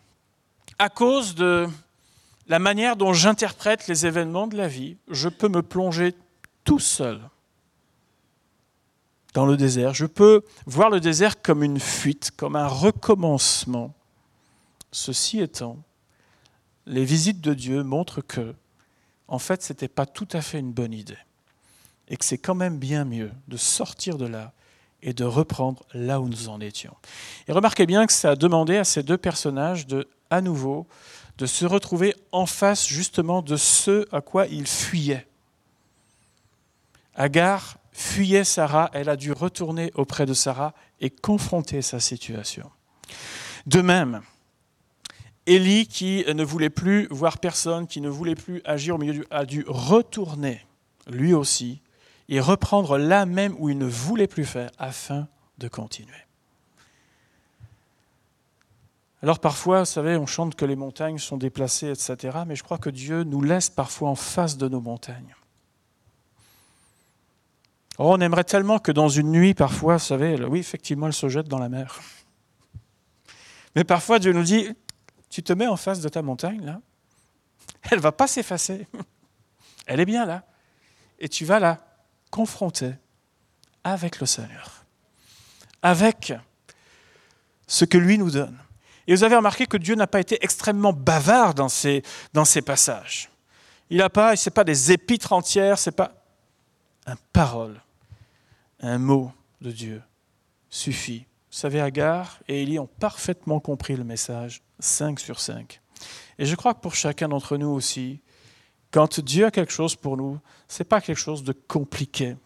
à 0.78 0.88
cause 0.88 1.34
de 1.34 1.66
la 2.48 2.58
manière 2.58 2.96
dont 2.96 3.12
j'interprète 3.12 3.88
les 3.88 4.06
événements 4.06 4.46
de 4.46 4.56
la 4.56 4.68
vie, 4.68 4.96
je 5.08 5.28
peux 5.28 5.48
me 5.48 5.62
plonger 5.62 6.14
tout 6.64 6.78
seul 6.78 7.20
dans 9.34 9.46
le 9.46 9.56
désert. 9.56 9.94
Je 9.94 10.06
peux 10.06 10.42
voir 10.64 10.90
le 10.90 11.00
désert 11.00 11.42
comme 11.42 11.62
une 11.62 11.80
fuite, 11.80 12.30
comme 12.36 12.56
un 12.56 12.66
recommencement. 12.66 13.94
Ceci 14.92 15.40
étant, 15.40 15.78
les 16.86 17.04
visites 17.04 17.40
de 17.40 17.52
Dieu 17.52 17.82
montrent 17.82 18.22
que, 18.22 18.54
en 19.28 19.38
fait, 19.38 19.62
ce 19.62 19.72
n'était 19.72 19.88
pas 19.88 20.06
tout 20.06 20.28
à 20.32 20.40
fait 20.40 20.58
une 20.58 20.72
bonne 20.72 20.94
idée. 20.94 21.18
Et 22.08 22.16
que 22.16 22.24
c'est 22.24 22.38
quand 22.38 22.54
même 22.54 22.78
bien 22.78 23.04
mieux 23.04 23.32
de 23.48 23.56
sortir 23.56 24.16
de 24.16 24.26
là 24.26 24.52
et 25.02 25.12
de 25.12 25.24
reprendre 25.24 25.84
là 25.92 26.20
où 26.20 26.28
nous 26.28 26.48
en 26.48 26.60
étions. 26.60 26.94
Et 27.48 27.52
remarquez 27.52 27.86
bien 27.86 28.06
que 28.06 28.12
ça 28.12 28.30
a 28.30 28.36
demandé 28.36 28.76
à 28.76 28.84
ces 28.84 29.02
deux 29.02 29.18
personnages 29.18 29.86
de, 29.86 30.08
à 30.30 30.40
nouveau, 30.40 30.86
de 31.38 31.46
se 31.46 31.66
retrouver 31.66 32.14
en 32.32 32.46
face 32.46 32.86
justement 32.86 33.42
de 33.42 33.56
ce 33.56 34.06
à 34.12 34.20
quoi 34.20 34.46
ils 34.46 34.66
fuyaient. 34.66 35.26
Agar 37.14 37.78
fuyait 37.92 38.44
Sarah, 38.44 38.90
elle 38.92 39.08
a 39.08 39.16
dû 39.16 39.32
retourner 39.32 39.90
auprès 39.94 40.26
de 40.26 40.34
Sarah 40.34 40.74
et 41.00 41.10
confronter 41.10 41.82
sa 41.82 42.00
situation. 42.00 42.70
De 43.66 43.80
même, 43.80 44.22
Élie, 45.46 45.86
qui 45.86 46.24
ne 46.26 46.44
voulait 46.44 46.70
plus 46.70 47.06
voir 47.10 47.38
personne, 47.38 47.86
qui 47.86 48.00
ne 48.00 48.08
voulait 48.08 48.34
plus 48.34 48.60
agir 48.64 48.96
au 48.96 48.98
milieu 48.98 49.12
du, 49.12 49.24
a 49.30 49.44
dû 49.44 49.64
retourner, 49.66 50.66
lui 51.08 51.32
aussi, 51.32 51.80
et 52.28 52.40
reprendre 52.40 52.98
là 52.98 53.26
même 53.26 53.54
où 53.58 53.70
il 53.70 53.78
ne 53.78 53.86
voulait 53.86 54.26
plus 54.26 54.44
faire, 54.44 54.70
afin 54.78 55.28
de 55.58 55.68
continuer. 55.68 56.25
Alors 59.26 59.40
parfois, 59.40 59.80
vous 59.80 59.86
savez, 59.86 60.16
on 60.16 60.24
chante 60.24 60.54
que 60.54 60.64
les 60.64 60.76
montagnes 60.76 61.18
sont 61.18 61.36
déplacées, 61.36 61.88
etc., 61.88 62.38
mais 62.46 62.54
je 62.54 62.62
crois 62.62 62.78
que 62.78 62.90
Dieu 62.90 63.24
nous 63.24 63.42
laisse 63.42 63.68
parfois 63.68 64.10
en 64.10 64.14
face 64.14 64.56
de 64.56 64.68
nos 64.68 64.80
montagnes. 64.80 65.34
Oh, 67.98 68.12
on 68.12 68.20
aimerait 68.20 68.44
tellement 68.44 68.78
que 68.78 68.92
dans 68.92 69.08
une 69.08 69.32
nuit, 69.32 69.52
parfois, 69.52 69.94
vous 69.94 70.04
savez, 70.04 70.40
oui, 70.44 70.60
effectivement, 70.60 71.08
elle 71.08 71.12
se 71.12 71.28
jette 71.28 71.48
dans 71.48 71.58
la 71.58 71.68
mer. 71.68 72.00
Mais 73.74 73.82
parfois, 73.82 74.20
Dieu 74.20 74.32
nous 74.32 74.44
dit, 74.44 74.68
tu 75.28 75.42
te 75.42 75.52
mets 75.52 75.66
en 75.66 75.76
face 75.76 75.98
de 75.98 76.08
ta 76.08 76.22
montagne, 76.22 76.64
là, 76.64 76.80
elle 77.90 77.98
ne 77.98 78.02
va 78.02 78.12
pas 78.12 78.28
s'effacer. 78.28 78.86
Elle 79.88 79.98
est 79.98 80.06
bien 80.06 80.24
là. 80.24 80.44
Et 81.18 81.28
tu 81.28 81.44
vas 81.44 81.58
la 81.58 81.84
confronter 82.30 82.92
avec 83.82 84.20
le 84.20 84.26
Seigneur, 84.26 84.84
avec 85.82 86.32
ce 87.66 87.84
que 87.84 87.98
lui 87.98 88.18
nous 88.18 88.30
donne. 88.30 88.56
Et 89.06 89.14
vous 89.14 89.24
avez 89.24 89.36
remarqué 89.36 89.66
que 89.66 89.76
Dieu 89.76 89.94
n'a 89.94 90.06
pas 90.06 90.20
été 90.20 90.38
extrêmement 90.42 90.92
bavard 90.92 91.54
dans 91.54 91.68
ces, 91.68 92.02
dans 92.32 92.44
ces 92.44 92.62
passages. 92.62 93.30
Il 93.90 93.98
n'a 93.98 94.10
pas, 94.10 94.34
c'est 94.36 94.50
pas 94.50 94.64
des 94.64 94.92
épîtres 94.92 95.32
entières, 95.32 95.78
c'est 95.78 95.92
pas 95.92 96.12
un 97.06 97.16
parole, 97.32 97.80
un 98.80 98.98
mot 98.98 99.32
de 99.60 99.70
Dieu 99.70 100.02
suffit. 100.68 101.26
Vous 101.50 101.58
savez, 101.58 101.80
Agar 101.80 102.40
et 102.48 102.62
Élie 102.62 102.78
ont 102.78 102.88
parfaitement 102.98 103.60
compris 103.60 103.96
le 103.96 104.04
message, 104.04 104.62
5 104.80 105.20
sur 105.20 105.40
5. 105.40 105.80
Et 106.38 106.46
je 106.46 106.54
crois 106.56 106.74
que 106.74 106.80
pour 106.80 106.94
chacun 106.94 107.28
d'entre 107.28 107.56
nous 107.56 107.68
aussi, 107.68 108.20
quand 108.90 109.20
Dieu 109.20 109.46
a 109.46 109.50
quelque 109.50 109.72
chose 109.72 109.96
pour 109.96 110.16
nous, 110.16 110.38
ce 110.68 110.82
n'est 110.82 110.88
pas 110.88 111.00
quelque 111.00 111.18
chose 111.18 111.44
de 111.44 111.52
compliqué. 111.52 112.36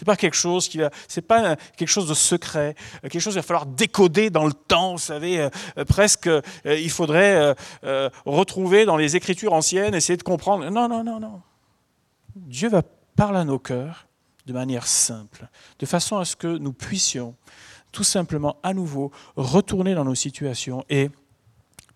C'est 0.00 0.06
pas 0.06 0.16
quelque 0.16 0.34
chose 0.34 0.66
qui 0.66 0.80
c'est 1.08 1.20
pas 1.20 1.56
quelque 1.76 1.90
chose 1.90 2.08
de 2.08 2.14
secret, 2.14 2.74
quelque 3.02 3.20
chose 3.20 3.34
qu'il 3.34 3.42
va 3.42 3.46
falloir 3.46 3.66
décoder 3.66 4.30
dans 4.30 4.46
le 4.46 4.54
temps. 4.54 4.92
Vous 4.92 4.98
savez, 4.98 5.38
euh, 5.38 5.50
euh, 5.76 5.84
presque, 5.84 6.26
euh, 6.26 6.40
il 6.64 6.88
faudrait 6.88 7.54
retrouver 8.24 8.86
dans 8.86 8.96
les 8.96 9.14
Écritures 9.14 9.52
anciennes, 9.52 9.94
essayer 9.94 10.16
de 10.16 10.22
comprendre. 10.22 10.70
Non, 10.70 10.88
non, 10.88 11.04
non, 11.04 11.20
non. 11.20 11.42
Dieu 12.34 12.70
va 12.70 12.80
parler 13.14 13.40
à 13.40 13.44
nos 13.44 13.58
cœurs 13.58 14.06
de 14.46 14.54
manière 14.54 14.86
simple, 14.86 15.46
de 15.78 15.84
façon 15.84 16.16
à 16.16 16.24
ce 16.24 16.34
que 16.34 16.46
nous 16.46 16.72
puissions 16.72 17.34
tout 17.92 18.04
simplement 18.04 18.56
à 18.62 18.72
nouveau 18.72 19.12
retourner 19.36 19.94
dans 19.94 20.06
nos 20.06 20.14
situations 20.14 20.82
et, 20.88 21.10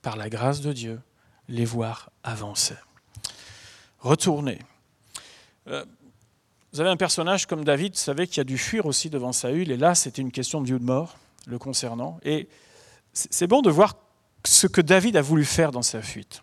par 0.03 0.17
la 0.17 0.29
grâce 0.29 0.61
de 0.61 0.75
Dieu, 0.75 1.01
les 1.49 1.65
voir 1.65 2.11
avancer. 2.23 2.77
Retourner. 4.01 4.59
Vous 6.75 6.81
avez 6.81 6.91
un 6.91 6.97
personnage 6.97 7.47
comme 7.47 7.65
David, 7.65 7.93
vous 7.93 8.01
savez, 8.01 8.27
qui 8.27 8.41
a 8.41 8.45
dû 8.45 8.59
fuir 8.59 8.85
aussi 8.87 9.09
devant 9.09 9.31
Saül, 9.31 9.71
et 9.71 9.77
là, 9.77 9.95
c'était 9.95 10.21
une 10.21 10.33
question 10.33 10.61
de 10.61 10.67
vie 10.67 10.73
ou 10.73 10.81
de 10.81 10.85
mort 10.85 11.19
le 11.47 11.57
concernant. 11.57 12.19
Et 12.25 12.49
c'est 13.13 13.47
bon 13.47 13.63
de 13.63 13.71
voir 13.71 13.95
ce 14.45 14.67
que 14.67 14.81
David 14.81 15.17
a 15.17 15.23
voulu 15.23 15.45
faire 15.45 15.71
dans 15.71 15.83
sa 15.83 16.03
fuite. 16.03 16.43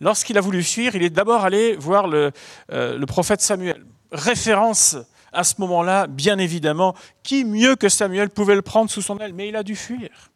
Lorsqu'il 0.00 0.36
a 0.38 0.40
voulu 0.40 0.64
fuir, 0.64 0.96
il 0.96 1.04
est 1.04 1.10
d'abord 1.10 1.44
allé 1.44 1.76
voir 1.76 2.08
le, 2.08 2.32
euh, 2.72 2.98
le, 2.98 3.06
prophète 3.06 3.42
Samuel. 3.42 3.86
Référence 4.10 4.96
à 5.32 5.44
ce 5.44 5.54
moment-là, 5.58 6.08
bien 6.08 6.38
évidemment, 6.38 6.96
qui 7.22 7.44
mieux 7.44 7.76
que 7.76 7.88
Samuel 7.88 8.28
pouvait 8.28 8.56
le 8.56 8.62
prendre 8.62 8.90
sous 8.90 9.02
son 9.02 9.18
aile, 9.18 9.34
mais 9.34 9.50
il 9.50 9.54
a 9.54 9.62
dû 9.62 9.76
fuir. 9.76 10.32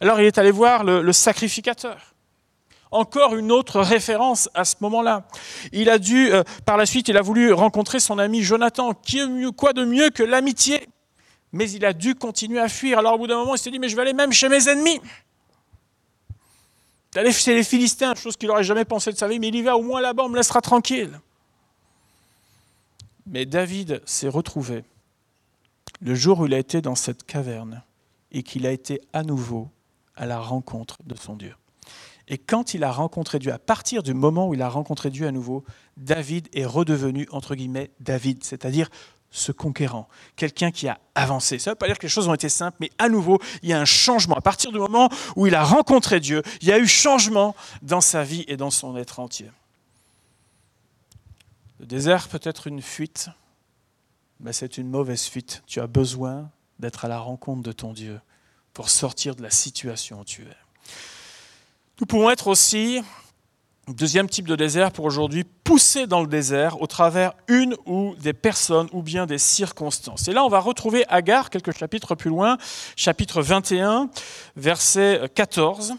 Alors 0.00 0.20
il 0.20 0.26
est 0.26 0.36
allé 0.36 0.50
voir 0.50 0.82
le 0.82 1.12
sacrificateur 1.12 2.13
encore 2.94 3.34
une 3.34 3.50
autre 3.50 3.80
référence 3.80 4.48
à 4.54 4.64
ce 4.64 4.76
moment-là. 4.80 5.26
Il 5.72 5.90
a 5.90 5.98
dû, 5.98 6.32
euh, 6.32 6.42
par 6.64 6.76
la 6.76 6.86
suite, 6.86 7.08
il 7.08 7.16
a 7.16 7.22
voulu 7.22 7.52
rencontrer 7.52 8.00
son 8.00 8.18
ami 8.18 8.42
Jonathan. 8.42 8.92
Quoi 9.56 9.72
de 9.72 9.84
mieux 9.84 10.10
que 10.10 10.22
l'amitié? 10.22 10.88
Mais 11.52 11.70
il 11.70 11.84
a 11.84 11.92
dû 11.92 12.14
continuer 12.14 12.60
à 12.60 12.68
fuir. 12.68 12.98
Alors 12.98 13.14
au 13.14 13.18
bout 13.18 13.26
d'un 13.26 13.36
moment, 13.36 13.54
il 13.54 13.58
s'est 13.58 13.70
dit, 13.70 13.78
mais 13.78 13.88
je 13.88 13.96
vais 13.96 14.02
aller 14.02 14.12
même 14.12 14.32
chez 14.32 14.48
mes 14.48 14.68
ennemis. 14.68 15.00
D'aller 17.12 17.32
chez 17.32 17.54
les 17.54 17.64
Philistins, 17.64 18.14
chose 18.14 18.36
qu'il 18.36 18.48
n'aurait 18.48 18.64
jamais 18.64 18.84
pensé 18.84 19.12
de 19.12 19.16
sa 19.16 19.28
vie, 19.28 19.38
mais 19.38 19.48
il 19.48 19.54
y 19.54 19.62
va 19.62 19.76
au 19.76 19.82
moins 19.82 20.00
là-bas, 20.00 20.24
on 20.24 20.28
me 20.28 20.36
laissera 20.36 20.60
tranquille. 20.60 21.20
Mais 23.26 23.46
David 23.46 24.02
s'est 24.04 24.28
retrouvé 24.28 24.84
le 26.00 26.14
jour 26.14 26.40
où 26.40 26.46
il 26.46 26.54
a 26.54 26.58
été 26.58 26.80
dans 26.80 26.96
cette 26.96 27.24
caverne 27.24 27.82
et 28.32 28.42
qu'il 28.42 28.66
a 28.66 28.72
été 28.72 29.00
à 29.12 29.22
nouveau 29.22 29.70
à 30.16 30.26
la 30.26 30.38
rencontre 30.38 30.98
de 31.04 31.14
son 31.14 31.36
Dieu. 31.36 31.54
Et 32.28 32.38
quand 32.38 32.74
il 32.74 32.84
a 32.84 32.90
rencontré 32.90 33.38
Dieu, 33.38 33.52
à 33.52 33.58
partir 33.58 34.02
du 34.02 34.14
moment 34.14 34.48
où 34.48 34.54
il 34.54 34.62
a 34.62 34.68
rencontré 34.68 35.10
Dieu 35.10 35.26
à 35.26 35.32
nouveau, 35.32 35.64
David 35.96 36.48
est 36.54 36.64
redevenu, 36.64 37.28
entre 37.30 37.54
guillemets, 37.54 37.90
David, 38.00 38.42
c'est-à-dire 38.44 38.88
ce 39.30 39.52
conquérant, 39.52 40.08
quelqu'un 40.36 40.70
qui 40.70 40.88
a 40.88 40.98
avancé. 41.16 41.58
Ça 41.58 41.70
ne 41.70 41.74
veut 41.74 41.78
pas 41.78 41.86
dire 41.86 41.98
que 41.98 42.04
les 42.04 42.08
choses 42.08 42.28
ont 42.28 42.34
été 42.34 42.48
simples, 42.48 42.76
mais 42.80 42.90
à 42.98 43.08
nouveau, 43.08 43.40
il 43.62 43.68
y 43.68 43.72
a 43.72 43.80
un 43.80 43.84
changement. 43.84 44.36
À 44.36 44.40
partir 44.40 44.70
du 44.70 44.78
moment 44.78 45.10
où 45.34 45.46
il 45.46 45.56
a 45.56 45.64
rencontré 45.64 46.20
Dieu, 46.20 46.42
il 46.62 46.68
y 46.68 46.72
a 46.72 46.78
eu 46.78 46.86
changement 46.86 47.56
dans 47.82 48.00
sa 48.00 48.22
vie 48.22 48.44
et 48.46 48.56
dans 48.56 48.70
son 48.70 48.96
être 48.96 49.18
entier. 49.18 49.50
Le 51.80 51.86
désert 51.86 52.28
peut 52.28 52.40
être 52.44 52.68
une 52.68 52.80
fuite, 52.80 53.28
mais 54.38 54.52
c'est 54.52 54.78
une 54.78 54.88
mauvaise 54.88 55.24
fuite. 55.24 55.62
Tu 55.66 55.80
as 55.80 55.88
besoin 55.88 56.48
d'être 56.78 57.04
à 57.04 57.08
la 57.08 57.18
rencontre 57.18 57.62
de 57.62 57.72
ton 57.72 57.92
Dieu 57.92 58.20
pour 58.72 58.88
sortir 58.88 59.34
de 59.34 59.42
la 59.42 59.50
situation 59.50 60.20
où 60.20 60.24
tu 60.24 60.42
es. 60.42 60.63
Nous 62.00 62.06
pouvons 62.06 62.28
être 62.28 62.48
aussi, 62.48 63.00
deuxième 63.86 64.28
type 64.28 64.48
de 64.48 64.56
désert 64.56 64.90
pour 64.90 65.04
aujourd'hui, 65.04 65.44
poussés 65.44 66.08
dans 66.08 66.22
le 66.22 66.26
désert 66.26 66.82
au 66.82 66.88
travers 66.88 67.34
une 67.46 67.76
ou 67.86 68.16
des 68.16 68.32
personnes 68.32 68.88
ou 68.92 69.00
bien 69.00 69.26
des 69.26 69.38
circonstances. 69.38 70.26
Et 70.26 70.32
là, 70.32 70.44
on 70.44 70.48
va 70.48 70.58
retrouver 70.58 71.04
Agar 71.08 71.50
quelques 71.50 71.70
chapitres 71.70 72.16
plus 72.16 72.30
loin, 72.30 72.58
chapitre 72.96 73.42
21, 73.42 74.10
verset 74.56 75.30
14. 75.36 75.94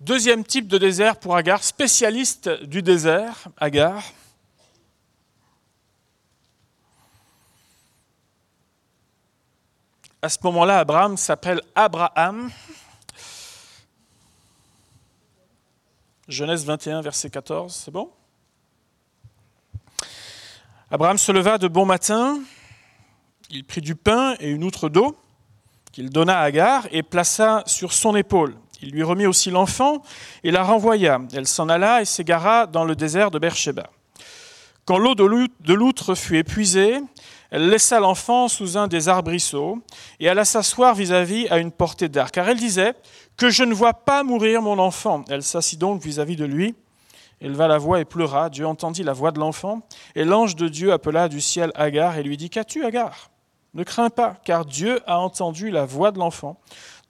Deuxième 0.00 0.44
type 0.44 0.68
de 0.68 0.78
désert 0.78 1.16
pour 1.16 1.34
Agar, 1.34 1.64
spécialiste 1.64 2.48
du 2.62 2.82
désert, 2.82 3.48
Agar. 3.56 4.04
À 10.22 10.28
ce 10.28 10.38
moment-là, 10.44 10.78
Abraham 10.78 11.16
s'appelle 11.16 11.60
Abraham. 11.74 12.52
Genèse 16.30 16.64
21, 16.64 17.00
verset 17.00 17.28
14, 17.28 17.74
c'est 17.74 17.90
bon? 17.90 18.08
Abraham 20.88 21.18
se 21.18 21.32
leva 21.32 21.58
de 21.58 21.66
bon 21.66 21.84
matin, 21.84 22.38
il 23.50 23.64
prit 23.64 23.80
du 23.80 23.96
pain 23.96 24.36
et 24.38 24.48
une 24.48 24.62
outre 24.62 24.88
d'eau 24.88 25.16
qu'il 25.90 26.08
donna 26.08 26.38
à 26.38 26.42
Agar 26.42 26.86
et 26.92 27.02
plaça 27.02 27.64
sur 27.66 27.92
son 27.92 28.14
épaule. 28.14 28.54
Il 28.80 28.92
lui 28.92 29.02
remit 29.02 29.26
aussi 29.26 29.50
l'enfant 29.50 30.02
et 30.44 30.52
la 30.52 30.62
renvoya. 30.62 31.20
Elle 31.34 31.48
s'en 31.48 31.68
alla 31.68 32.00
et 32.00 32.04
s'égara 32.04 32.68
dans 32.68 32.84
le 32.84 32.94
désert 32.94 33.32
de 33.32 33.40
Beersheba. 33.40 33.90
Quand 34.84 34.98
l'eau 34.98 35.16
de 35.16 35.74
l'outre 35.74 36.14
fut 36.14 36.36
épuisée, 36.36 37.00
elle 37.50 37.68
laissa 37.68 37.98
l'enfant 37.98 38.46
sous 38.46 38.78
un 38.78 38.86
des 38.86 39.08
arbrisseaux 39.08 39.80
et 40.20 40.28
alla 40.28 40.44
s'asseoir 40.44 40.94
vis-à-vis 40.94 41.48
à 41.48 41.58
une 41.58 41.72
portée 41.72 42.08
d'arc, 42.08 42.34
car 42.34 42.48
elle 42.48 42.58
disait 42.58 42.94
Que 43.40 43.48
je 43.48 43.64
ne 43.64 43.72
vois 43.72 43.94
pas 43.94 44.22
mourir 44.22 44.60
mon 44.60 44.78
enfant. 44.78 45.24
Elle 45.30 45.42
s'assit 45.42 45.78
donc 45.78 46.02
vis-à-vis 46.02 46.36
de 46.36 46.44
lui, 46.44 46.74
éleva 47.40 47.68
la 47.68 47.78
voix 47.78 47.98
et 47.98 48.04
pleura. 48.04 48.50
Dieu 48.50 48.66
entendit 48.66 49.02
la 49.02 49.14
voix 49.14 49.30
de 49.30 49.40
l'enfant, 49.40 49.80
et 50.14 50.26
l'ange 50.26 50.56
de 50.56 50.68
Dieu 50.68 50.92
appela 50.92 51.30
du 51.30 51.40
ciel 51.40 51.72
Agar 51.74 52.18
et 52.18 52.22
lui 52.22 52.36
dit 52.36 52.50
Qu'as-tu, 52.50 52.84
Agar? 52.84 53.30
Ne 53.72 53.82
crains 53.82 54.10
pas, 54.10 54.36
car 54.44 54.66
Dieu 54.66 55.00
a 55.06 55.18
entendu 55.18 55.70
la 55.70 55.86
voix 55.86 56.12
de 56.12 56.18
l'enfant 56.18 56.60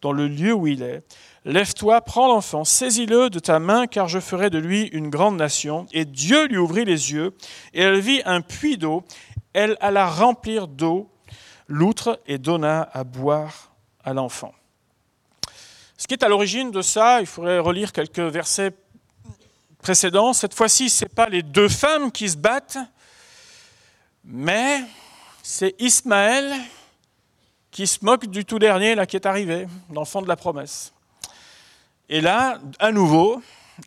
dans 0.02 0.12
le 0.12 0.28
lieu 0.28 0.54
où 0.54 0.68
il 0.68 0.84
est. 0.84 1.02
Lève-toi, 1.44 2.00
prends 2.02 2.28
l'enfant, 2.28 2.62
saisis-le 2.62 3.28
de 3.28 3.40
ta 3.40 3.58
main, 3.58 3.88
car 3.88 4.06
je 4.06 4.20
ferai 4.20 4.50
de 4.50 4.58
lui 4.58 4.84
une 4.92 5.10
grande 5.10 5.36
nation. 5.36 5.86
Et 5.90 6.04
Dieu 6.04 6.46
lui 6.46 6.58
ouvrit 6.58 6.84
les 6.84 7.12
yeux, 7.12 7.34
et 7.74 7.82
elle 7.82 7.98
vit 7.98 8.22
un 8.24 8.40
puits 8.40 8.78
d'eau. 8.78 9.02
Elle 9.52 9.76
alla 9.80 10.06
remplir 10.06 10.68
d'eau 10.68 11.10
l'outre 11.66 12.20
et 12.28 12.38
donna 12.38 12.88
à 12.92 13.02
boire 13.02 13.72
à 14.04 14.14
l'enfant. 14.14 14.52
Ce 16.00 16.06
qui 16.06 16.14
est 16.14 16.24
à 16.24 16.30
l'origine 16.30 16.70
de 16.70 16.80
ça, 16.80 17.20
il 17.20 17.26
faudrait 17.26 17.58
relire 17.58 17.92
quelques 17.92 18.20
versets 18.20 18.72
précédents. 19.82 20.32
Cette 20.32 20.54
fois-ci, 20.54 20.88
ce 20.88 21.04
n'est 21.04 21.10
pas 21.10 21.28
les 21.28 21.42
deux 21.42 21.68
femmes 21.68 22.10
qui 22.10 22.26
se 22.26 22.38
battent, 22.38 22.78
mais 24.24 24.82
c'est 25.42 25.74
Ismaël 25.78 26.54
qui 27.70 27.86
se 27.86 28.02
moque 28.02 28.24
du 28.24 28.46
tout 28.46 28.58
dernier 28.58 28.94
là, 28.94 29.04
qui 29.04 29.16
est 29.16 29.26
arrivé, 29.26 29.66
l'enfant 29.92 30.22
de 30.22 30.28
la 30.28 30.36
promesse. 30.36 30.94
Et 32.08 32.22
là, 32.22 32.58
à 32.78 32.92
nouveau, 32.92 33.42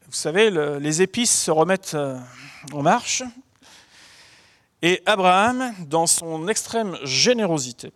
vous 0.06 0.12
savez, 0.12 0.52
les 0.80 1.02
épices 1.02 1.46
se 1.46 1.50
remettent 1.50 1.96
euh, 1.96 2.20
en 2.74 2.84
marche. 2.84 3.24
Et 4.84 5.02
Abraham, 5.08 5.74
dans 5.88 6.06
son 6.06 6.48
extrême 6.48 6.96
générosité, 7.02 7.92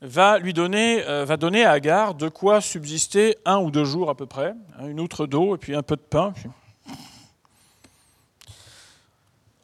va 0.00 0.38
lui 0.38 0.52
donner, 0.52 1.04
euh, 1.06 1.24
va 1.24 1.36
donner 1.36 1.64
à 1.64 1.72
Agar 1.72 2.14
de 2.14 2.28
quoi 2.28 2.60
subsister 2.60 3.36
un 3.44 3.58
ou 3.58 3.70
deux 3.70 3.84
jours 3.84 4.10
à 4.10 4.14
peu 4.14 4.26
près, 4.26 4.54
hein, 4.78 4.86
une 4.88 5.00
outre 5.00 5.26
d'eau 5.26 5.54
et 5.54 5.58
puis 5.58 5.74
un 5.74 5.82
peu 5.82 5.96
de 5.96 6.02
pain. 6.02 6.32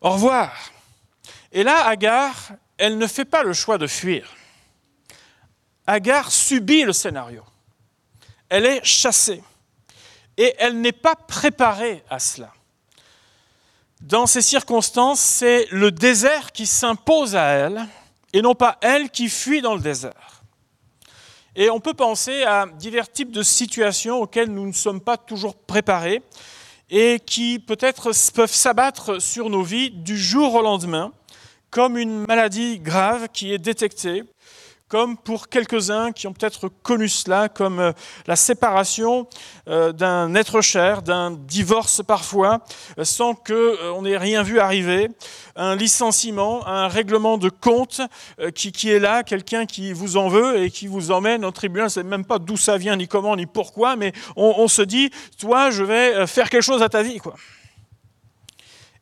Au 0.00 0.10
revoir. 0.10 0.52
Et 1.52 1.62
là, 1.62 1.86
Agar, 1.86 2.52
elle 2.78 2.98
ne 2.98 3.06
fait 3.06 3.24
pas 3.24 3.42
le 3.42 3.52
choix 3.52 3.78
de 3.78 3.86
fuir. 3.86 4.28
Agar 5.86 6.30
subit 6.30 6.84
le 6.84 6.92
scénario 6.92 7.44
elle 8.54 8.66
est 8.66 8.84
chassée. 8.84 9.42
Et 10.36 10.54
elle 10.58 10.80
n'est 10.80 10.92
pas 10.92 11.16
préparée 11.16 12.04
à 12.08 12.20
cela. 12.20 12.52
Dans 14.00 14.26
ces 14.26 14.42
circonstances, 14.42 15.18
c'est 15.18 15.66
le 15.72 15.90
désert 15.90 16.52
qui 16.52 16.66
s'impose 16.66 17.34
à 17.34 17.46
elle, 17.46 17.84
et 18.34 18.42
non 18.42 18.54
pas 18.54 18.76
elle 18.82 19.10
qui 19.10 19.28
fuit 19.28 19.62
dans 19.62 19.74
le 19.74 19.80
désert. 19.80 20.42
Et 21.56 21.70
on 21.70 21.78
peut 21.78 21.94
penser 21.94 22.42
à 22.42 22.66
divers 22.66 23.10
types 23.10 23.30
de 23.30 23.44
situations 23.44 24.20
auxquelles 24.20 24.50
nous 24.50 24.66
ne 24.66 24.72
sommes 24.72 25.00
pas 25.00 25.16
toujours 25.16 25.54
préparés 25.54 26.20
et 26.90 27.20
qui 27.24 27.60
peut-être 27.60 28.10
peuvent 28.34 28.52
s'abattre 28.52 29.22
sur 29.22 29.48
nos 29.48 29.62
vies 29.62 29.90
du 29.90 30.18
jour 30.18 30.54
au 30.54 30.62
lendemain, 30.62 31.12
comme 31.70 31.96
une 31.96 32.26
maladie 32.26 32.80
grave 32.80 33.28
qui 33.32 33.52
est 33.52 33.58
détectée, 33.58 34.24
comme 34.88 35.16
pour 35.16 35.48
quelques-uns 35.48 36.12
qui 36.12 36.26
ont 36.26 36.32
peut-être 36.32 36.68
connu 36.68 37.08
cela, 37.08 37.48
comme 37.48 37.80
euh, 37.80 37.92
la 38.26 38.36
séparation 38.36 39.26
euh, 39.66 39.92
d'un 39.92 40.34
être 40.34 40.60
cher, 40.60 41.02
d'un 41.02 41.30
divorce 41.30 42.02
parfois, 42.06 42.60
euh, 42.98 43.04
sans 43.04 43.34
qu'on 43.34 44.02
n'ait 44.02 44.18
rien 44.18 44.42
vu 44.42 44.60
arriver, 44.60 45.08
un 45.56 45.74
licenciement, 45.74 46.66
un 46.66 46.88
règlement 46.88 47.38
de 47.38 47.48
compte 47.48 48.00
qui, 48.54 48.90
est 48.90 48.98
là, 48.98 49.22
quelqu'un 49.22 49.66
qui 49.66 49.92
vous 49.92 50.16
en 50.16 50.28
veut 50.28 50.62
et 50.62 50.70
qui 50.70 50.86
vous 50.86 51.10
emmène 51.10 51.44
au 51.44 51.50
tribunal, 51.50 51.88
ne 51.96 52.02
même 52.02 52.24
pas 52.24 52.38
d'où 52.38 52.56
ça 52.56 52.76
vient, 52.76 52.96
ni 52.96 53.08
comment, 53.08 53.36
ni 53.36 53.46
pourquoi, 53.46 53.96
mais 53.96 54.12
on, 54.36 54.54
on, 54.58 54.68
se 54.68 54.82
dit, 54.82 55.10
toi, 55.38 55.70
je 55.70 55.84
vais 55.84 56.26
faire 56.26 56.50
quelque 56.50 56.62
chose 56.62 56.82
à 56.82 56.88
ta 56.88 57.02
vie. 57.02 57.18
Quoi. 57.18 57.34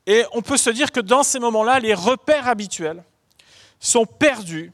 Et 0.07 0.25
on 0.33 0.43
peut 0.43 0.59
se 0.59 0.71
dire 0.71 0.93
que 0.93 1.01
dans 1.01 1.23
ces 1.23 1.39
moments-là, 1.39 1.81
les 1.81 1.95
repères 1.95 2.49
habituels 2.49 3.03
sont 3.81 4.05
perdus 4.05 4.73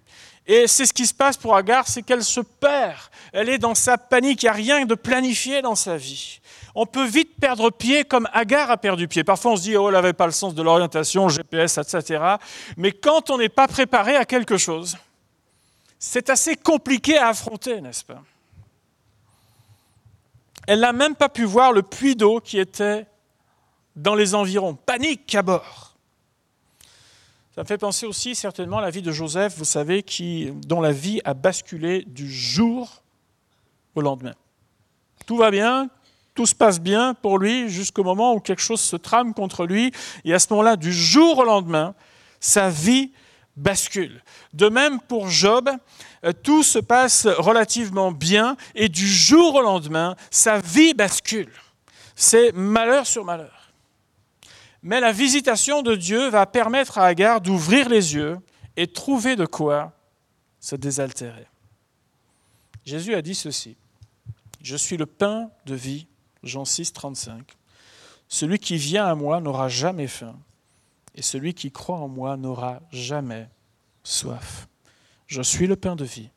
et 0.49 0.67
c'est 0.67 0.87
ce 0.87 0.95
qui 0.95 1.07
se 1.07 1.13
passe 1.13 1.37
pour 1.37 1.55
Agar, 1.55 1.87
c'est 1.87 2.01
qu'elle 2.01 2.25
se 2.25 2.41
perd. 2.41 2.99
Elle 3.35 3.51
est 3.51 3.59
dans 3.59 3.75
sa 3.75 3.99
panique, 3.99 4.43
il 4.43 4.47
n'y 4.47 4.51
a 4.51 4.53
rien 4.55 4.87
de 4.87 4.95
planifié 4.95 5.61
dans 5.61 5.75
sa 5.75 5.99
vie. 5.99 6.41
On 6.75 6.87
peut 6.87 7.05
vite 7.05 7.37
perdre 7.39 7.71
pied 7.71 8.05
comme 8.05 8.27
Agar 8.33 8.71
a 8.71 8.79
perdu 8.79 9.09
pied. 9.09 9.25
Parfois 9.25 9.53
on 9.53 9.57
se 9.57 9.63
dit, 9.63 9.77
oh, 9.77 9.89
elle 9.89 9.95
n'avait 9.95 10.15
pas 10.15 10.25
le 10.25 10.33
sens 10.33 10.55
de 10.55 10.63
l'orientation, 10.63 11.29
GPS, 11.29 11.77
etc. 11.77 12.37
Mais 12.79 12.93
quand 12.93 13.29
on 13.29 13.37
n'est 13.37 13.51
pas 13.51 13.69
préparé 13.69 14.17
à 14.17 14.25
quelque 14.25 14.57
chose, 14.57 14.97
c'est 15.99 16.31
assez 16.31 16.57
compliqué 16.57 17.19
à 17.19 17.29
affronter, 17.29 17.83
n'est-ce 17.83 18.05
pas? 18.05 18.23
Elle 20.67 20.81
n'a 20.81 20.93
même 20.93 21.15
pas 21.15 21.29
pu 21.29 21.45
voir 21.45 21.73
le 21.73 21.83
puits 21.83 22.17
d'eau 22.17 22.41
qui 22.41 22.59
était 22.59 23.07
dans 23.97 24.15
les 24.15 24.35
environs. 24.35 24.75
Panique 24.75 25.35
à 25.35 25.43
bord. 25.43 25.88
Ça 27.59 27.65
me 27.65 27.67
fait 27.67 27.77
penser 27.77 28.07
aussi 28.07 28.37
certainement 28.37 28.79
à 28.79 28.83
la 28.83 28.91
vie 28.91 29.03
de 29.03 29.11
Joseph, 29.11 29.59
vous 29.59 29.65
savez, 29.65 30.05
qui, 30.05 30.53
dont 30.65 30.81
la 30.81 30.93
vie 30.93 31.21
a 31.25 31.35
basculé 31.35 32.05
du 32.07 32.31
jour 32.31 33.03
au 33.97 34.01
lendemain. 34.01 34.35
Tout 35.27 35.37
va 35.37 35.51
bien, 35.51 35.91
tout 36.37 36.47
se 36.47 36.55
passe 36.55 36.79
bien 36.79 37.15
pour 37.15 37.37
lui 37.37 37.69
jusqu'au 37.69 38.05
moment 38.05 38.33
où 38.33 38.39
quelque 38.39 38.63
chose 38.63 38.81
se 38.81 38.95
trame 38.95 39.35
contre 39.35 39.67
lui. 39.67 39.91
Et 40.25 40.33
à 40.33 40.39
ce 40.39 40.47
moment-là, 40.51 40.77
du 40.77 40.93
jour 40.93 41.39
au 41.39 41.45
lendemain, 41.45 41.97
sa 42.39 42.71
vie 42.71 43.11
bascule. 43.57 44.23
De 44.53 44.69
même 44.69 45.01
pour 45.01 45.29
Job, 45.29 45.69
euh, 46.25 46.33
tout 46.45 46.63
se 46.63 46.79
passe 46.79 47.27
relativement 47.27 48.13
bien 48.13 48.57
et 48.77 48.89
du 48.89 49.09
jour 49.09 49.57
au 49.57 49.63
lendemain, 49.63 50.15
sa 50.31 50.61
vie 50.61 50.95
bascule. 50.95 51.51
C'est 52.15 52.53
malheur 52.53 53.05
sur 53.05 53.25
malheur. 53.25 53.58
Mais 54.89 55.01
la 55.01 55.13
visitation 55.13 55.83
de 55.83 55.95
Dieu 55.95 56.31
va 56.31 56.47
permettre 56.47 56.97
à 56.97 57.05
Agar 57.05 57.43
d'ouvrir 57.43 57.91
les 57.91 58.15
yeux 58.15 58.39
et 58.75 58.87
trouver 58.87 59.37
de 59.37 59.45
quoi 59.45 59.93
se 60.61 60.77
désaltérer. 60.77 61.47
Jésus 62.87 63.15
a 63.15 63.21
dit 63.21 63.35
ceci 63.35 63.77
Je 64.63 64.77
suis 64.77 64.97
le 64.97 65.05
pain 65.05 65.51
de 65.67 65.75
vie, 65.75 66.07
Jean 66.43 66.65
6, 66.65 66.95
35. 66.95 67.47
Celui 68.29 68.59
qui 68.59 68.79
vient 68.79 69.05
à 69.05 69.15
moi 69.15 69.43
n'aura 69.43 69.69
jamais 69.69 70.07
faim, 70.07 70.39
et 71.15 71.21
celui 71.21 71.53
qui 71.53 71.71
croit 71.71 71.99
en 71.99 72.09
moi 72.09 72.39
n'aura 72.39 72.81
jamais 72.91 73.51
soif. 74.03 74.69
Je 75.27 75.43
suis 75.43 75.67
le 75.67 75.77
pain 75.77 75.97
de 75.97 76.05
vie. 76.07 76.31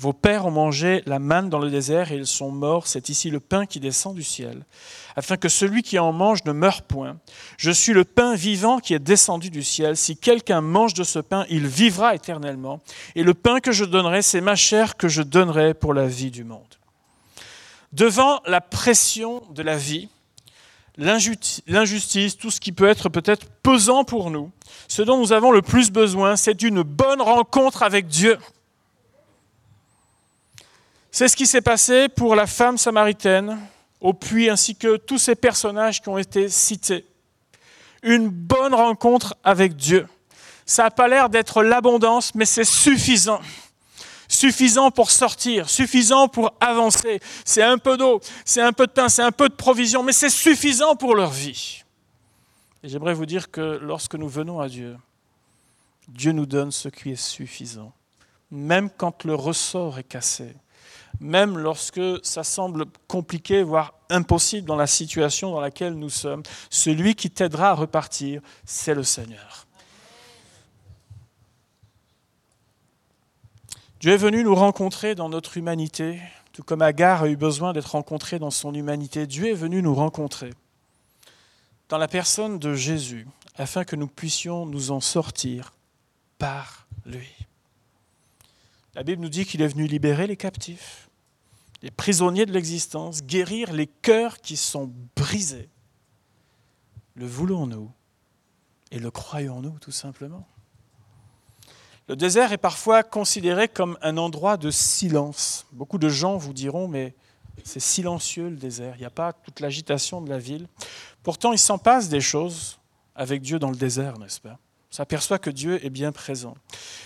Vos 0.00 0.12
pères 0.12 0.46
ont 0.46 0.52
mangé 0.52 1.02
la 1.06 1.18
manne 1.18 1.50
dans 1.50 1.58
le 1.58 1.70
désert 1.70 2.12
et 2.12 2.16
ils 2.16 2.26
sont 2.26 2.52
morts. 2.52 2.86
C'est 2.86 3.08
ici 3.08 3.30
le 3.30 3.40
pain 3.40 3.66
qui 3.66 3.80
descend 3.80 4.14
du 4.14 4.22
ciel, 4.22 4.64
afin 5.16 5.36
que 5.36 5.48
celui 5.48 5.82
qui 5.82 5.98
en 5.98 6.12
mange 6.12 6.44
ne 6.44 6.52
meure 6.52 6.82
point. 6.82 7.16
Je 7.56 7.72
suis 7.72 7.92
le 7.92 8.04
pain 8.04 8.36
vivant 8.36 8.78
qui 8.78 8.94
est 8.94 9.00
descendu 9.00 9.50
du 9.50 9.64
ciel. 9.64 9.96
Si 9.96 10.16
quelqu'un 10.16 10.60
mange 10.60 10.94
de 10.94 11.02
ce 11.02 11.18
pain, 11.18 11.46
il 11.50 11.66
vivra 11.66 12.14
éternellement. 12.14 12.80
Et 13.16 13.24
le 13.24 13.34
pain 13.34 13.58
que 13.58 13.72
je 13.72 13.84
donnerai, 13.84 14.22
c'est 14.22 14.40
ma 14.40 14.54
chair 14.54 14.96
que 14.96 15.08
je 15.08 15.22
donnerai 15.22 15.74
pour 15.74 15.92
la 15.94 16.06
vie 16.06 16.30
du 16.30 16.44
monde. 16.44 16.62
Devant 17.92 18.40
la 18.46 18.60
pression 18.60 19.42
de 19.50 19.62
la 19.62 19.76
vie, 19.76 20.08
l'injustice, 20.96 22.36
tout 22.36 22.52
ce 22.52 22.60
qui 22.60 22.70
peut 22.70 22.88
être 22.88 23.08
peut-être 23.08 23.46
pesant 23.64 24.04
pour 24.04 24.30
nous, 24.30 24.52
ce 24.86 25.02
dont 25.02 25.18
nous 25.18 25.32
avons 25.32 25.50
le 25.50 25.62
plus 25.62 25.90
besoin, 25.90 26.36
c'est 26.36 26.54
d'une 26.54 26.82
bonne 26.82 27.20
rencontre 27.20 27.82
avec 27.82 28.06
Dieu 28.06 28.38
C'est 31.18 31.26
ce 31.26 31.34
qui 31.34 31.48
s'est 31.48 31.62
passé 31.62 32.08
pour 32.08 32.36
la 32.36 32.46
femme 32.46 32.78
samaritaine 32.78 33.58
au 34.00 34.12
puits 34.12 34.48
ainsi 34.48 34.76
que 34.76 34.96
tous 34.96 35.18
ces 35.18 35.34
personnages 35.34 36.00
qui 36.00 36.08
ont 36.08 36.16
été 36.16 36.48
cités. 36.48 37.04
Une 38.04 38.28
bonne 38.28 38.72
rencontre 38.72 39.34
avec 39.42 39.74
Dieu. 39.74 40.06
Ça 40.64 40.84
n'a 40.84 40.90
pas 40.92 41.08
l'air 41.08 41.28
d'être 41.28 41.64
l'abondance, 41.64 42.36
mais 42.36 42.44
c'est 42.44 42.62
suffisant. 42.62 43.40
Suffisant 44.28 44.92
pour 44.92 45.10
sortir, 45.10 45.68
suffisant 45.68 46.28
pour 46.28 46.54
avancer. 46.60 47.18
C'est 47.44 47.64
un 47.64 47.78
peu 47.78 47.96
d'eau, 47.96 48.20
c'est 48.44 48.62
un 48.62 48.72
peu 48.72 48.86
de 48.86 48.92
pain, 48.92 49.08
c'est 49.08 49.24
un 49.24 49.32
peu 49.32 49.48
de 49.48 49.54
provision, 49.54 50.04
mais 50.04 50.12
c'est 50.12 50.30
suffisant 50.30 50.94
pour 50.94 51.16
leur 51.16 51.32
vie. 51.32 51.82
J'aimerais 52.84 53.14
vous 53.14 53.26
dire 53.26 53.50
que 53.50 53.80
lorsque 53.82 54.14
nous 54.14 54.28
venons 54.28 54.60
à 54.60 54.68
Dieu, 54.68 54.96
Dieu 56.06 56.30
nous 56.30 56.46
donne 56.46 56.70
ce 56.70 56.88
qui 56.88 57.10
est 57.10 57.20
suffisant, 57.20 57.92
même 58.52 58.88
quand 58.88 59.24
le 59.24 59.34
ressort 59.34 59.98
est 59.98 60.04
cassé, 60.04 60.54
même 61.20 61.58
lorsque 61.58 62.00
ça 62.22 62.44
semble 62.44 62.86
compliqué, 63.06 63.62
voire 63.62 63.94
impossible 64.10 64.66
dans 64.66 64.76
la 64.76 64.86
situation 64.86 65.52
dans 65.52 65.60
laquelle 65.60 65.94
nous 65.94 66.10
sommes. 66.10 66.42
Celui 66.70 67.14
qui 67.14 67.30
t'aidera 67.30 67.70
à 67.70 67.74
repartir, 67.74 68.40
c'est 68.64 68.94
le 68.94 69.02
Seigneur. 69.02 69.66
Dieu 74.00 74.12
est 74.12 74.18
venu 74.18 74.44
nous 74.44 74.54
rencontrer 74.54 75.16
dans 75.16 75.28
notre 75.28 75.56
humanité, 75.56 76.20
tout 76.52 76.62
comme 76.62 76.82
Agar 76.82 77.24
a 77.24 77.28
eu 77.28 77.36
besoin 77.36 77.72
d'être 77.72 77.92
rencontré 77.92 78.38
dans 78.38 78.52
son 78.52 78.72
humanité. 78.72 79.26
Dieu 79.26 79.48
est 79.48 79.54
venu 79.54 79.82
nous 79.82 79.94
rencontrer 79.94 80.52
dans 81.88 81.98
la 81.98 82.06
personne 82.06 82.58
de 82.58 82.74
Jésus, 82.74 83.26
afin 83.56 83.84
que 83.84 83.96
nous 83.96 84.06
puissions 84.06 84.66
nous 84.66 84.90
en 84.90 85.00
sortir 85.00 85.72
par 86.38 86.86
lui. 87.04 87.37
La 88.98 89.04
Bible 89.04 89.22
nous 89.22 89.28
dit 89.28 89.46
qu'il 89.46 89.62
est 89.62 89.68
venu 89.68 89.86
libérer 89.86 90.26
les 90.26 90.36
captifs, 90.36 91.08
les 91.82 91.90
prisonniers 91.92 92.46
de 92.46 92.52
l'existence, 92.52 93.22
guérir 93.22 93.72
les 93.72 93.86
cœurs 93.86 94.40
qui 94.40 94.56
sont 94.56 94.92
brisés. 95.14 95.68
Le 97.14 97.24
voulons-nous 97.24 97.92
et 98.90 98.98
le 98.98 99.12
croyons-nous 99.12 99.78
tout 99.78 99.92
simplement? 99.92 100.48
Le 102.08 102.16
désert 102.16 102.52
est 102.52 102.58
parfois 102.58 103.04
considéré 103.04 103.68
comme 103.68 103.96
un 104.02 104.16
endroit 104.16 104.56
de 104.56 104.72
silence. 104.72 105.68
Beaucoup 105.70 105.98
de 105.98 106.08
gens 106.08 106.36
vous 106.36 106.52
diront, 106.52 106.88
mais 106.88 107.14
c'est 107.62 107.78
silencieux 107.78 108.48
le 108.48 108.56
désert, 108.56 108.96
il 108.96 109.00
n'y 109.00 109.06
a 109.06 109.10
pas 109.10 109.32
toute 109.32 109.60
l'agitation 109.60 110.20
de 110.20 110.28
la 110.28 110.40
ville. 110.40 110.66
Pourtant, 111.22 111.52
il 111.52 111.58
s'en 111.60 111.78
passe 111.78 112.08
des 112.08 112.20
choses 112.20 112.80
avec 113.14 113.42
Dieu 113.42 113.60
dans 113.60 113.70
le 113.70 113.76
désert, 113.76 114.18
n'est-ce 114.18 114.40
pas? 114.40 114.58
S'aperçoit 114.90 115.38
que 115.38 115.50
Dieu 115.50 115.84
est 115.84 115.90
bien 115.90 116.12
présent. 116.12 116.54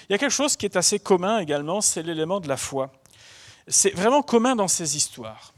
Il 0.08 0.12
y 0.12 0.14
a 0.14 0.18
quelque 0.18 0.30
chose 0.30 0.56
qui 0.56 0.66
est 0.66 0.76
assez 0.76 0.98
commun 0.98 1.38
également, 1.38 1.80
c'est 1.80 2.02
l'élément 2.02 2.40
de 2.40 2.48
la 2.48 2.56
foi. 2.56 2.92
C'est 3.66 3.94
vraiment 3.94 4.22
commun 4.22 4.56
dans 4.56 4.68
ces 4.68 4.96
histoires. 4.96 5.52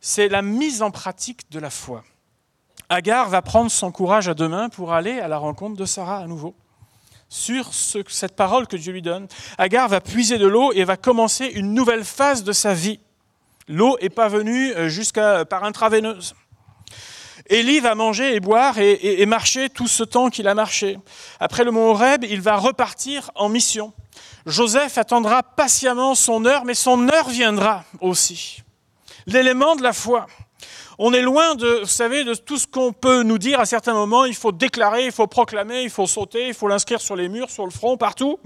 C'est 0.00 0.28
la 0.28 0.42
mise 0.42 0.82
en 0.82 0.90
pratique 0.90 1.50
de 1.50 1.58
la 1.58 1.70
foi. 1.70 2.04
Agar 2.88 3.28
va 3.28 3.42
prendre 3.42 3.70
son 3.70 3.90
courage 3.90 4.28
à 4.28 4.34
deux 4.34 4.48
mains 4.48 4.68
pour 4.68 4.92
aller 4.92 5.18
à 5.18 5.26
la 5.26 5.38
rencontre 5.38 5.76
de 5.76 5.84
Sarah 5.84 6.18
à 6.18 6.26
nouveau. 6.26 6.54
Sur 7.28 7.74
cette 7.74 8.36
parole 8.36 8.68
que 8.68 8.76
Dieu 8.76 8.92
lui 8.92 9.02
donne, 9.02 9.26
Agar 9.58 9.88
va 9.88 10.00
puiser 10.00 10.38
de 10.38 10.46
l'eau 10.46 10.72
et 10.72 10.84
va 10.84 10.96
commencer 10.96 11.46
une 11.46 11.74
nouvelle 11.74 12.04
phase 12.04 12.44
de 12.44 12.52
sa 12.52 12.72
vie. 12.72 13.00
L'eau 13.66 13.98
n'est 14.00 14.10
pas 14.10 14.28
venue 14.28 14.72
euh, 14.74 14.88
jusqu'à 14.88 15.44
par 15.44 15.64
intraveineuse. 15.64 16.36
Élie 17.48 17.80
va 17.80 17.94
manger 17.94 18.34
et 18.34 18.40
boire 18.40 18.78
et, 18.78 19.24
marcher 19.26 19.70
tout 19.70 19.86
ce 19.86 20.02
temps 20.02 20.30
qu'il 20.30 20.48
a 20.48 20.54
marché. 20.54 20.98
Après 21.38 21.64
le 21.64 21.70
mont 21.70 21.90
Horeb, 21.90 22.24
il 22.24 22.40
va 22.40 22.56
repartir 22.56 23.30
en 23.34 23.48
mission. 23.48 23.92
Joseph 24.46 24.98
attendra 24.98 25.42
patiemment 25.42 26.14
son 26.14 26.44
heure, 26.44 26.64
mais 26.64 26.74
son 26.74 27.08
heure 27.08 27.28
viendra 27.28 27.84
aussi. 28.00 28.62
L'élément 29.26 29.76
de 29.76 29.82
la 29.82 29.92
foi. 29.92 30.26
On 30.98 31.12
est 31.12 31.22
loin 31.22 31.54
de, 31.56 31.80
vous 31.80 31.86
savez, 31.86 32.24
de 32.24 32.34
tout 32.34 32.56
ce 32.56 32.66
qu'on 32.66 32.92
peut 32.92 33.22
nous 33.22 33.38
dire 33.38 33.60
à 33.60 33.66
certains 33.66 33.92
moments. 33.92 34.24
Il 34.24 34.34
faut 34.34 34.52
déclarer, 34.52 35.04
il 35.04 35.12
faut 35.12 35.26
proclamer, 35.26 35.82
il 35.82 35.90
faut 35.90 36.06
sauter, 36.06 36.48
il 36.48 36.54
faut 36.54 36.68
l'inscrire 36.68 37.00
sur 37.00 37.16
les 37.16 37.28
murs, 37.28 37.50
sur 37.50 37.64
le 37.64 37.70
front, 37.70 37.96
partout. 37.96 38.38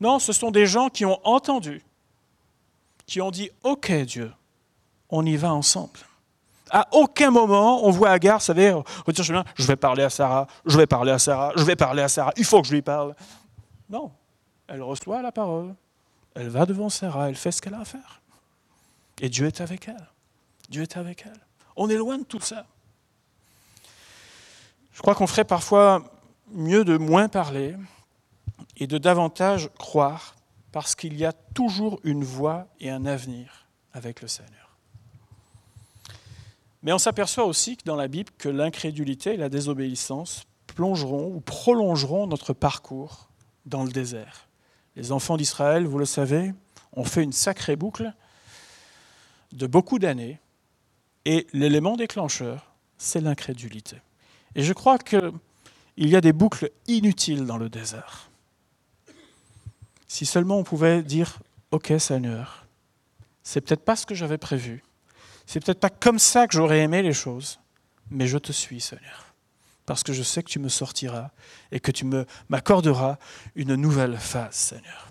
Non, 0.00 0.18
ce 0.18 0.32
sont 0.32 0.50
des 0.50 0.66
gens 0.66 0.90
qui 0.90 1.06
ont 1.06 1.18
entendu, 1.24 1.82
qui 3.06 3.20
ont 3.20 3.30
dit 3.30 3.50
Ok, 3.62 3.90
Dieu, 3.90 4.32
on 5.08 5.24
y 5.24 5.36
va 5.36 5.54
ensemble. 5.54 6.00
À 6.70 6.88
aucun 6.92 7.30
moment, 7.30 7.84
on 7.84 7.90
voit 7.90 8.10
Agar, 8.10 8.38
vous 8.38 8.44
savez, 8.44 8.74
je 9.06 9.66
vais 9.66 9.76
parler 9.76 10.02
à 10.02 10.10
Sarah, 10.10 10.46
je 10.64 10.76
vais 10.76 10.86
parler 10.86 11.12
à 11.12 11.18
Sarah, 11.18 11.52
je 11.56 11.62
vais 11.62 11.76
parler 11.76 12.02
à 12.02 12.08
Sarah, 12.08 12.32
il 12.36 12.44
faut 12.44 12.60
que 12.60 12.66
je 12.66 12.74
lui 12.74 12.82
parle. 12.82 13.14
Non, 13.88 14.10
elle 14.66 14.82
reçoit 14.82 15.22
la 15.22 15.30
parole, 15.30 15.74
elle 16.34 16.48
va 16.48 16.66
devant 16.66 16.88
Sarah, 16.88 17.28
elle 17.28 17.36
fait 17.36 17.52
ce 17.52 17.62
qu'elle 17.62 17.74
a 17.74 17.80
à 17.80 17.84
faire. 17.84 18.20
Et 19.20 19.28
Dieu 19.28 19.46
est 19.46 19.60
avec 19.60 19.88
elle. 19.88 20.08
Dieu 20.68 20.82
est 20.82 20.96
avec 20.96 21.24
elle. 21.24 21.40
On 21.76 21.88
est 21.88 21.96
loin 21.96 22.18
de 22.18 22.24
tout 22.24 22.40
ça. 22.40 22.66
Je 24.92 25.02
crois 25.02 25.14
qu'on 25.14 25.26
ferait 25.26 25.44
parfois 25.44 26.02
mieux 26.50 26.84
de 26.84 26.96
moins 26.96 27.28
parler 27.28 27.76
et 28.76 28.86
de 28.86 28.98
davantage 28.98 29.70
croire, 29.78 30.34
parce 30.72 30.94
qu'il 30.94 31.16
y 31.16 31.24
a 31.24 31.32
toujours 31.32 32.00
une 32.02 32.24
voie 32.24 32.66
et 32.80 32.90
un 32.90 33.06
avenir 33.06 33.66
avec 33.92 34.20
le 34.20 34.28
Seigneur. 34.28 34.65
Mais 36.82 36.92
on 36.92 36.98
s'aperçoit 36.98 37.44
aussi 37.44 37.76
que 37.76 37.84
dans 37.84 37.96
la 37.96 38.08
Bible 38.08 38.30
que 38.38 38.48
l'incrédulité 38.48 39.34
et 39.34 39.36
la 39.36 39.48
désobéissance 39.48 40.44
plongeront 40.66 41.34
ou 41.34 41.40
prolongeront 41.40 42.26
notre 42.26 42.52
parcours 42.52 43.28
dans 43.64 43.84
le 43.84 43.90
désert. 43.90 44.48
Les 44.94 45.12
enfants 45.12 45.36
d'Israël, 45.36 45.86
vous 45.86 45.98
le 45.98 46.04
savez, 46.04 46.52
ont 46.92 47.04
fait 47.04 47.22
une 47.22 47.32
sacrée 47.32 47.76
boucle 47.76 48.12
de 49.52 49.66
beaucoup 49.66 49.98
d'années 49.98 50.40
et 51.24 51.46
l'élément 51.52 51.96
déclencheur, 51.96 52.74
c'est 52.98 53.20
l'incrédulité. 53.20 53.96
Et 54.54 54.62
je 54.62 54.72
crois 54.72 54.98
qu'il 54.98 55.32
y 55.96 56.16
a 56.16 56.20
des 56.20 56.32
boucles 56.32 56.70
inutiles 56.86 57.46
dans 57.46 57.58
le 57.58 57.68
désert. 57.68 58.30
Si 60.06 60.24
seulement 60.24 60.58
on 60.58 60.64
pouvait 60.64 61.02
dire 61.02 61.40
Ok, 61.72 61.92
Seigneur, 61.98 62.66
c'est 63.42 63.60
peut-être 63.60 63.84
pas 63.84 63.96
ce 63.96 64.06
que 64.06 64.14
j'avais 64.14 64.38
prévu, 64.38 64.84
c'est 65.46 65.64
peut-être 65.64 65.80
pas 65.80 65.90
comme 65.90 66.18
ça 66.18 66.46
que 66.46 66.54
j'aurais 66.54 66.80
aimé 66.80 67.02
les 67.02 67.12
choses, 67.12 67.58
mais 68.10 68.26
je 68.26 68.38
te 68.38 68.52
suis, 68.52 68.80
Seigneur, 68.80 69.34
parce 69.86 70.02
que 70.02 70.12
je 70.12 70.22
sais 70.22 70.42
que 70.42 70.50
tu 70.50 70.58
me 70.58 70.68
sortiras 70.68 71.30
et 71.72 71.80
que 71.80 71.92
tu 71.92 72.04
m'accorderas 72.48 73.16
une 73.54 73.76
nouvelle 73.76 74.16
phase, 74.18 74.54
Seigneur. 74.54 75.10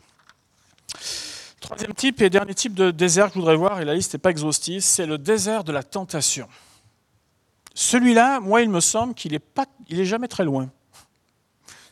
Troisième 1.61 1.93
type 1.93 2.21
et 2.21 2.29
dernier 2.29 2.53
type 2.53 2.75
de 2.75 2.91
désert 2.91 3.27
que 3.27 3.35
je 3.35 3.39
voudrais 3.39 3.55
voir, 3.55 3.81
et 3.81 3.85
la 3.85 3.95
liste 3.95 4.13
n'est 4.13 4.19
pas 4.19 4.29
exhaustive, 4.29 4.81
c'est 4.81 5.07
le 5.07 5.17
désert 5.17 5.63
de 5.63 5.71
la 5.71 5.81
tentation. 5.81 6.47
Celui-là, 7.73 8.39
moi, 8.39 8.61
il 8.61 8.69
me 8.69 8.81
semble 8.81 9.13
qu'il 9.15 9.31
n'est 9.31 9.41
est 9.89 10.05
jamais 10.05 10.27
très 10.27 10.45
loin. 10.45 10.69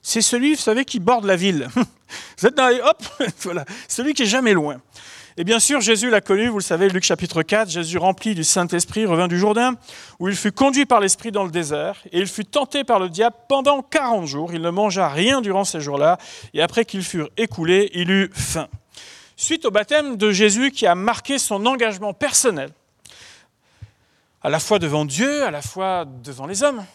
C'est 0.01 0.21
celui, 0.21 0.53
vous 0.53 0.61
savez, 0.61 0.85
qui 0.85 0.99
borde 0.99 1.25
la 1.25 1.35
ville. 1.35 1.69
Vous 2.37 2.47
êtes 2.47 2.55
dans 2.55 2.67
les, 2.67 2.79
hop, 2.81 3.03
voilà, 3.41 3.65
celui 3.87 4.13
qui 4.13 4.23
est 4.23 4.27
jamais 4.27 4.53
loin. 4.53 4.81
Et 5.35 5.43
bien 5.43 5.59
sûr, 5.59 5.81
Jésus 5.81 6.11
l'a 6.11 6.21
connu, 6.21 6.47
vous 6.47 6.59
le 6.59 6.63
savez, 6.63 6.89
Luc 6.89 7.03
chapitre 7.03 7.41
4, 7.41 7.67
Jésus 7.67 7.97
rempli 7.97 8.35
du 8.35 8.43
Saint-Esprit 8.43 9.07
revint 9.07 9.27
du 9.27 9.39
Jourdain, 9.39 9.73
où 10.19 10.29
il 10.29 10.35
fut 10.35 10.51
conduit 10.51 10.85
par 10.85 10.99
l'Esprit 10.99 11.31
dans 11.31 11.43
le 11.43 11.49
désert, 11.49 12.03
et 12.11 12.19
il 12.19 12.27
fut 12.27 12.45
tenté 12.45 12.83
par 12.83 12.99
le 12.99 13.09
diable 13.09 13.35
pendant 13.49 13.81
40 13.81 14.27
jours. 14.27 14.53
Il 14.53 14.61
ne 14.61 14.69
mangea 14.69 15.09
rien 15.09 15.41
durant 15.41 15.63
ces 15.63 15.81
jours-là, 15.81 16.19
et 16.53 16.61
après 16.61 16.85
qu'ils 16.85 17.03
furent 17.03 17.29
écoulés, 17.35 17.89
il 17.95 18.11
eut 18.11 18.29
faim. 18.31 18.67
Suite 19.35 19.65
au 19.65 19.71
baptême 19.71 20.17
de 20.17 20.31
Jésus 20.31 20.69
qui 20.69 20.85
a 20.85 20.93
marqué 20.93 21.39
son 21.39 21.65
engagement 21.65 22.13
personnel, 22.13 22.69
à 24.43 24.49
la 24.49 24.59
fois 24.59 24.77
devant 24.77 25.05
Dieu, 25.05 25.43
à 25.43 25.49
la 25.49 25.63
fois 25.63 26.05
devant 26.05 26.45
les 26.45 26.61
hommes, 26.61 26.85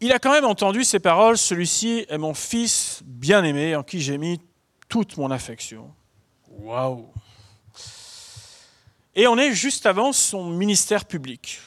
il 0.00 0.12
a 0.12 0.18
quand 0.18 0.32
même 0.32 0.44
entendu 0.44 0.82
ces 0.82 0.98
paroles, 0.98 1.38
celui-ci 1.38 2.06
est 2.08 2.18
mon 2.18 2.34
fils 2.34 3.00
bien-aimé 3.04 3.76
en 3.76 3.84
qui 3.84 4.00
j'ai 4.00 4.18
mis 4.18 4.40
toute 4.88 5.16
mon 5.16 5.30
affection. 5.30 5.92
Waouh 6.58 7.08
Et 9.14 9.26
on 9.26 9.38
est 9.38 9.52
juste 9.52 9.86
avant 9.86 10.12
son 10.12 10.50
ministère 10.50 11.04
public. 11.04 11.60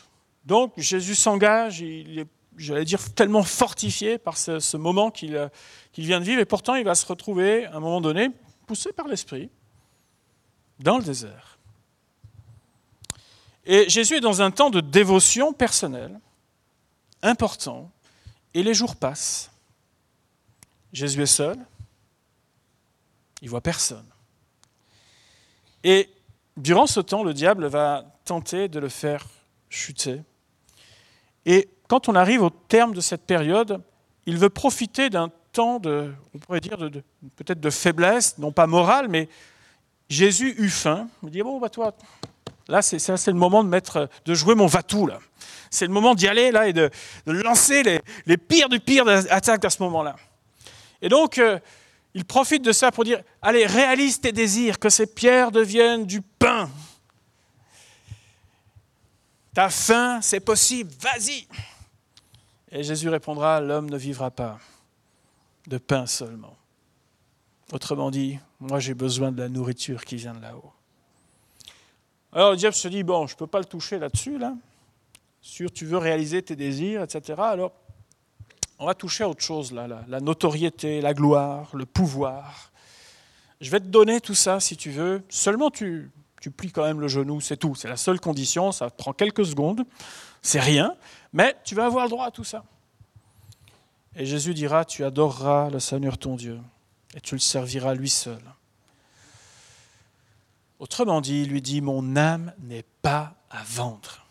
Donc 0.46 0.74
Jésus 0.78 1.16
s'engage, 1.16 1.80
il 1.80 2.20
est, 2.20 2.28
j'allais 2.58 2.86
dire, 2.86 3.14
tellement 3.14 3.44
fortifié 3.44 4.18
par 4.18 4.38
ce, 4.38 4.78
moment 4.78 5.10
qu'il 5.12 5.50
vient 5.98 6.20
de 6.20 6.26
vivre, 6.26 6.42
et 6.42 6.46
pourtant 6.46 6.76
il 6.76 6.84
va 6.84 6.96
se 6.96 7.06
retrouver, 7.06 7.66
à 7.66 7.78
un 7.78 7.80
moment 7.80 8.02
donné, 8.02 8.30
poussé 8.68 8.92
par 8.92 9.08
l'Esprit, 9.08 9.50
dans 10.80 10.98
le 10.98 11.04
désert. 11.04 11.58
Et 13.66 13.88
Jésus 13.90 14.16
est 14.16 14.22
dans 14.22 14.42
un 14.42 14.52
temps 14.52 14.70
de 14.70 14.82
dévotion 14.82 15.54
personnelle, 15.54 16.20
important, 17.22 17.92
et 18.54 18.64
les 18.64 18.74
jours 18.74 18.96
passent. 18.96 19.52
Jésus 20.92 21.22
est 21.22 21.28
seul, 21.28 21.58
il 23.42 23.50
voit 23.50 23.62
personne. 23.62 24.06
Et 25.84 26.10
durant 26.58 26.88
ce 26.88 27.00
temps, 27.00 27.24
le 27.24 27.34
diable 27.34 27.68
va 27.68 28.06
tenter 28.26 28.68
de 28.68 28.80
le 28.80 28.90
faire 28.90 29.26
chuter. 29.70 30.22
Et 31.46 31.70
quand 31.88 32.10
on 32.10 32.16
arrive 32.16 32.44
au 32.44 32.50
terme 32.50 32.94
de 32.94 33.02
cette 33.02 33.26
période, 33.26 33.82
il 34.26 34.38
veut 34.38 34.50
profiter 34.50 35.10
d'un 35.10 35.32
temps 35.52 35.80
de, 35.80 36.14
on 36.34 36.40
pourrait 36.40 36.60
dire, 36.60 36.78
de, 36.78 37.04
peut-être 37.36 37.60
de 37.60 37.70
faiblesse, 37.70 38.38
non 38.38 38.52
pas 38.52 38.68
morale, 38.68 39.08
mais 39.10 39.28
Jésus 40.10 40.56
eut 40.58 40.70
faim. 40.70 41.08
Il 41.24 41.30
dit 41.30 41.42
Bon, 41.42 41.60
bah 41.60 41.70
toi, 41.70 41.94
là, 42.68 42.82
c'est, 42.82 42.98
le 43.28 43.34
moment 43.34 43.64
de, 43.64 43.70
mettre, 43.70 44.10
de 44.26 44.34
jouer 44.34 44.56
mon 44.56 44.68
va-tout. 44.68 45.08
Là. 45.08 45.20
C'est 45.70 45.88
le 45.88 45.94
moment 45.94 46.16
d'y 46.16 46.28
aller 46.28 46.52
là, 46.52 46.68
et 46.68 46.74
de, 46.74 46.92
lancer 47.26 47.84
les, 47.84 48.00
les, 48.26 48.38
pires 48.38 48.70
du 48.70 48.80
pire 48.80 49.08
attaques 49.08 49.66
à 49.66 49.70
ce 49.70 49.82
moment-là. 49.84 50.16
Et 51.02 51.10
donc, 51.10 51.38
euh, 51.38 51.60
il 52.14 52.26
profite 52.26 52.64
de 52.64 52.72
ça 52.72 52.92
pour 52.92 53.04
dire 53.04 53.22
Allez, 53.42 53.66
réalise 53.66 54.20
tes 54.20 54.32
désirs, 54.32 54.80
que 54.80 54.90
ces 54.90 55.08
pierres 55.08 55.52
deviennent 55.52 56.06
du 56.06 56.22
pain. 56.22 56.70
Ta 59.54 59.70
faim, 59.70 60.20
c'est 60.22 60.40
possible, 60.40 60.92
vas-y. 61.00 61.48
Et 62.72 62.84
Jésus 62.84 63.10
répondra, 63.10 63.60
l'homme 63.60 63.90
ne 63.90 63.98
vivra 63.98 64.32
pas 64.32 64.60
de 65.68 65.78
pain 65.78 66.06
seulement. 66.06 66.56
Autrement 67.72 68.12
dit, 68.12 68.40
moi 68.60 68.80
j'ai 68.80 68.94
besoin 68.94 69.32
de 69.32 69.42
la 69.42 69.50
nourriture 69.50 70.04
qui 70.06 70.16
vient 70.16 70.34
de 70.34 70.42
là-haut. 70.42 70.72
Alors 72.34 72.52
le 72.52 72.58
diable 72.58 72.76
se 72.76 72.88
dit, 72.88 73.04
bon, 73.04 73.28
je 73.28 73.36
ne 73.36 73.38
peux 73.38 73.48
pas 73.48 73.60
le 73.60 73.66
toucher 73.66 74.00
là-dessus, 74.00 74.38
là. 74.38 74.56
Sur 75.42 75.72
tu 75.72 75.86
veux 75.86 75.98
réaliser 75.98 76.42
tes 76.42 76.56
désirs, 76.56 77.02
etc. 77.02 77.42
Alors, 77.42 77.74
on 78.82 78.88
va 78.88 78.96
toucher 78.96 79.24
à 79.24 79.30
autre 79.30 79.44
chose, 79.44 79.72
là, 79.72 79.88
la, 79.88 80.04
la 80.08 80.20
notoriété, 80.20 81.02
la 81.02 81.14
gloire, 81.14 81.70
le 81.76 81.86
pouvoir. 81.86 82.72
Je 83.62 83.70
vais 83.70 83.80
te 83.80 83.86
donner 83.86 84.20
tout 84.20 84.34
ça 84.34 84.60
si 84.60 84.76
tu 84.76 84.90
veux. 84.90 85.22
Seulement 85.30 85.70
tu, 85.70 86.10
tu 86.42 86.50
plies 86.50 86.72
quand 86.72 86.84
même 86.84 87.00
le 87.00 87.08
genou, 87.08 87.42
c'est 87.42 87.58
tout. 87.58 87.76
C'est 87.76 87.88
la 87.88 87.96
seule 87.96 88.20
condition, 88.20 88.72
ça 88.72 88.90
prend 88.90 89.14
quelques 89.14 89.46
secondes, 89.46 89.86
c'est 90.42 90.60
rien, 90.60 90.96
mais 91.32 91.56
tu 91.64 91.76
vas 91.76 91.86
avoir 91.86 92.06
le 92.06 92.10
droit 92.10 92.26
à 92.26 92.32
tout 92.32 92.44
ça. 92.44 92.64
Et 94.16 94.26
Jésus 94.26 94.56
dira, 94.56 94.84
tu 94.84 95.06
adoreras 95.06 95.70
le 95.70 95.80
Seigneur 95.80 96.18
ton 96.18 96.36
Dieu, 96.36 96.60
et 97.16 97.22
tu 97.22 97.36
le 97.36 97.40
serviras 97.40 97.94
lui 97.94 98.10
seul. 98.10 98.42
Autrement 100.80 101.22
dit, 101.22 101.44
il 101.44 101.50
lui 101.50 101.62
dit, 101.62 101.82
mon 101.82 102.16
âme 102.16 102.52
n'est 102.64 102.86
pas 103.04 103.36
à 103.52 103.62
vendre. 103.64 104.26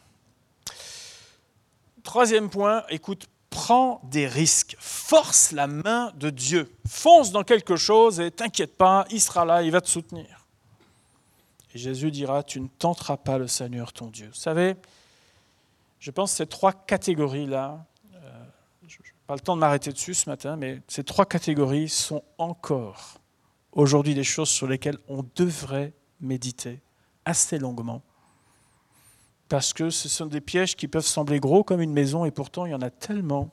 Troisième 2.03 2.51
point, 2.51 2.83
écoute, 2.89 3.29
prends 3.51 4.01
des 4.05 4.27
risques, 4.27 4.77
force 4.79 5.53
la 5.53 5.67
main 5.67 6.13
de 6.17 6.31
Dieu, 6.31 6.73
fonce 6.87 7.33
dans 7.33 7.43
quelque 7.43 7.77
chose 7.77 8.21
et 8.21 8.31
t'inquiète 8.31 8.77
pas, 8.77 9.05
il 9.11 9.21
sera 9.21 9.45
là, 9.45 9.63
il 9.63 9.73
va 9.73 9.81
te 9.81 9.89
soutenir. 9.89 10.47
Et 11.75 11.79
Jésus 11.79 12.11
dira, 12.11 12.43
tu 12.43 12.61
ne 12.61 12.69
tenteras 12.79 13.17
pas 13.17 13.39
le 13.39 13.47
Seigneur 13.47 13.93
ton 13.93 14.07
Dieu. 14.07 14.29
Vous 14.29 14.41
savez, 14.41 14.77
je 15.99 16.11
pense 16.11 16.33
que 16.33 16.37
ces 16.39 16.47
trois 16.47 16.73
catégories-là, 16.73 17.85
euh, 18.15 18.19
je 18.87 18.97
n'ai 18.99 19.05
pas 19.27 19.35
le 19.35 19.41
temps 19.41 19.57
de 19.57 19.61
m'arrêter 19.61 19.93
dessus 19.93 20.15
ce 20.15 20.31
matin, 20.31 20.57
mais 20.57 20.81
ces 20.89 21.05
trois 21.05 21.27
catégories 21.27 21.89
sont 21.89 22.23
encore 22.39 23.21
aujourd'hui 23.73 24.15
des 24.15 24.25
choses 24.25 24.49
sur 24.49 24.67
lesquelles 24.67 24.99
on 25.09 25.25
devrait 25.37 25.93
méditer 26.21 26.81
assez 27.25 27.59
longuement. 27.59 28.03
Parce 29.51 29.73
que 29.73 29.91
ce 29.91 30.09
sont 30.09 30.27
des 30.27 30.41
pièges 30.41 30.77
qui 30.77 30.87
peuvent 30.87 31.05
sembler 31.05 31.41
gros 31.41 31.65
comme 31.65 31.81
une 31.81 31.93
maison 31.93 32.25
et 32.25 32.31
pourtant 32.31 32.67
il 32.67 32.71
y 32.71 32.75
en 32.75 32.83
a 32.83 32.89
tellement 32.89 33.51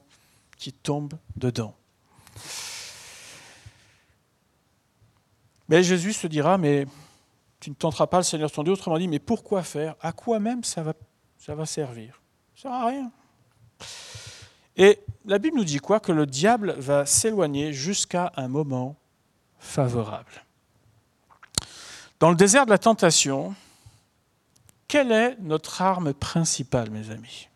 qui 0.56 0.72
tombent 0.72 1.18
dedans. 1.36 1.76
Mais 5.68 5.82
Jésus 5.82 6.14
se 6.14 6.28
dira, 6.28 6.60
mais 6.60 6.86
tu 7.60 7.72
ne 7.72 7.76
tenteras 7.76 8.06
pas 8.06 8.18
le 8.18 8.24
Seigneur 8.24 8.52
ton 8.52 8.62
Dieu. 8.62 8.74
Autrement 8.74 9.00
dit, 9.00 9.08
mais 9.08 9.18
pourquoi 9.18 9.64
faire? 9.64 9.96
À 10.00 10.12
quoi 10.12 10.40
même 10.40 10.64
ça 10.64 10.84
va, 10.84 10.94
ça 11.40 11.56
va 11.56 11.66
servir? 11.66 12.22
Ça 12.56 12.70
ne 12.70 12.74
sert 12.74 12.80
à 12.80 12.86
rien. 12.86 13.12
Et 14.78 15.00
la 15.26 15.40
Bible 15.40 15.58
nous 15.58 15.64
dit 15.64 15.80
quoi? 15.80 16.00
Que 16.00 16.12
le 16.12 16.28
diable 16.28 16.76
va 16.78 17.08
s'éloigner 17.08 17.74
jusqu'à 17.74 18.32
un 18.36 18.48
moment 18.48 18.96
favorable. 19.58 20.46
Dans 22.20 22.30
le 22.30 22.36
désert 22.36 22.66
de 22.66 22.70
la 22.70 22.78
tentation, 22.78 23.56
quelle 24.88 25.12
est 25.12 25.38
notre 25.40 25.82
arme 25.82 26.14
principale, 26.14 26.90
mes 26.90 27.12
amis 27.12 27.50